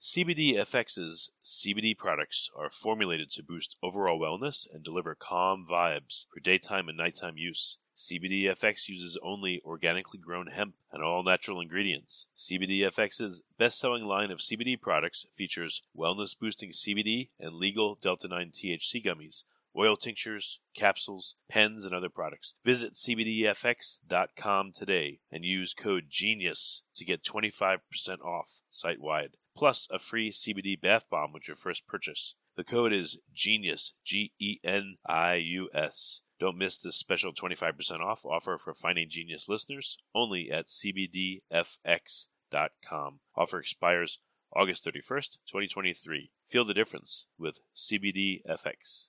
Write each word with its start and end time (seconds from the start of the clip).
CBDFX's 0.00 1.32
CBD 1.44 1.98
products 1.98 2.48
are 2.56 2.70
formulated 2.70 3.30
to 3.32 3.42
boost 3.42 3.76
overall 3.82 4.20
wellness 4.20 4.64
and 4.72 4.84
deliver 4.84 5.16
calm 5.16 5.66
vibes 5.68 6.26
for 6.32 6.38
daytime 6.38 6.88
and 6.88 6.96
nighttime 6.96 7.36
use. 7.36 7.78
CBDFX 7.96 8.88
uses 8.88 9.18
only 9.24 9.60
organically 9.64 10.20
grown 10.20 10.46
hemp 10.46 10.76
and 10.92 11.02
all 11.02 11.24
natural 11.24 11.60
ingredients. 11.60 12.28
CBDFX's 12.36 13.42
best 13.58 13.80
selling 13.80 14.04
line 14.04 14.30
of 14.30 14.38
CBD 14.38 14.80
products 14.80 15.26
features 15.34 15.82
wellness 15.98 16.38
boosting 16.38 16.70
CBD 16.70 17.30
and 17.40 17.56
legal 17.56 17.98
Delta 18.00 18.28
9 18.28 18.52
THC 18.52 19.04
gummies 19.04 19.42
oil 19.78 19.96
tinctures, 19.96 20.58
capsules, 20.74 21.36
pens, 21.48 21.84
and 21.84 21.94
other 21.94 22.08
products. 22.08 22.54
Visit 22.64 22.94
CBDFX.com 22.94 24.72
today 24.74 25.20
and 25.30 25.44
use 25.44 25.74
code 25.74 26.06
GENIUS 26.10 26.82
to 26.94 27.04
get 27.04 27.22
25% 27.22 27.78
off 28.24 28.62
site 28.70 29.00
wide, 29.00 29.36
plus 29.58 29.88
a 29.90 29.98
free 29.98 30.30
CBD 30.30 30.80
bath 30.80 31.06
bomb 31.10 31.32
with 31.32 31.48
your 31.48 31.56
first 31.56 31.84
purchase. 31.88 32.36
The 32.56 32.62
code 32.62 32.92
is 32.92 33.18
GENIUS, 33.34 33.94
G 34.04 34.32
E 34.38 34.58
N 34.62 34.98
I 35.04 35.34
U 35.34 35.68
S. 35.74 36.22
Don't 36.38 36.56
miss 36.56 36.78
this 36.78 36.94
special 36.94 37.32
25% 37.32 37.98
off 37.98 38.24
offer 38.24 38.56
for 38.56 38.72
Finding 38.72 39.08
Genius 39.08 39.48
listeners 39.48 39.98
only 40.14 40.52
at 40.52 40.68
CBDFX.com. 40.68 41.40
Offer 43.36 43.58
expires 43.58 44.20
August 44.54 44.86
31st, 44.86 45.38
2023. 45.48 46.30
Feel 46.46 46.64
the 46.64 46.72
difference 46.72 47.26
with 47.36 47.58
CBDFX. 47.76 49.08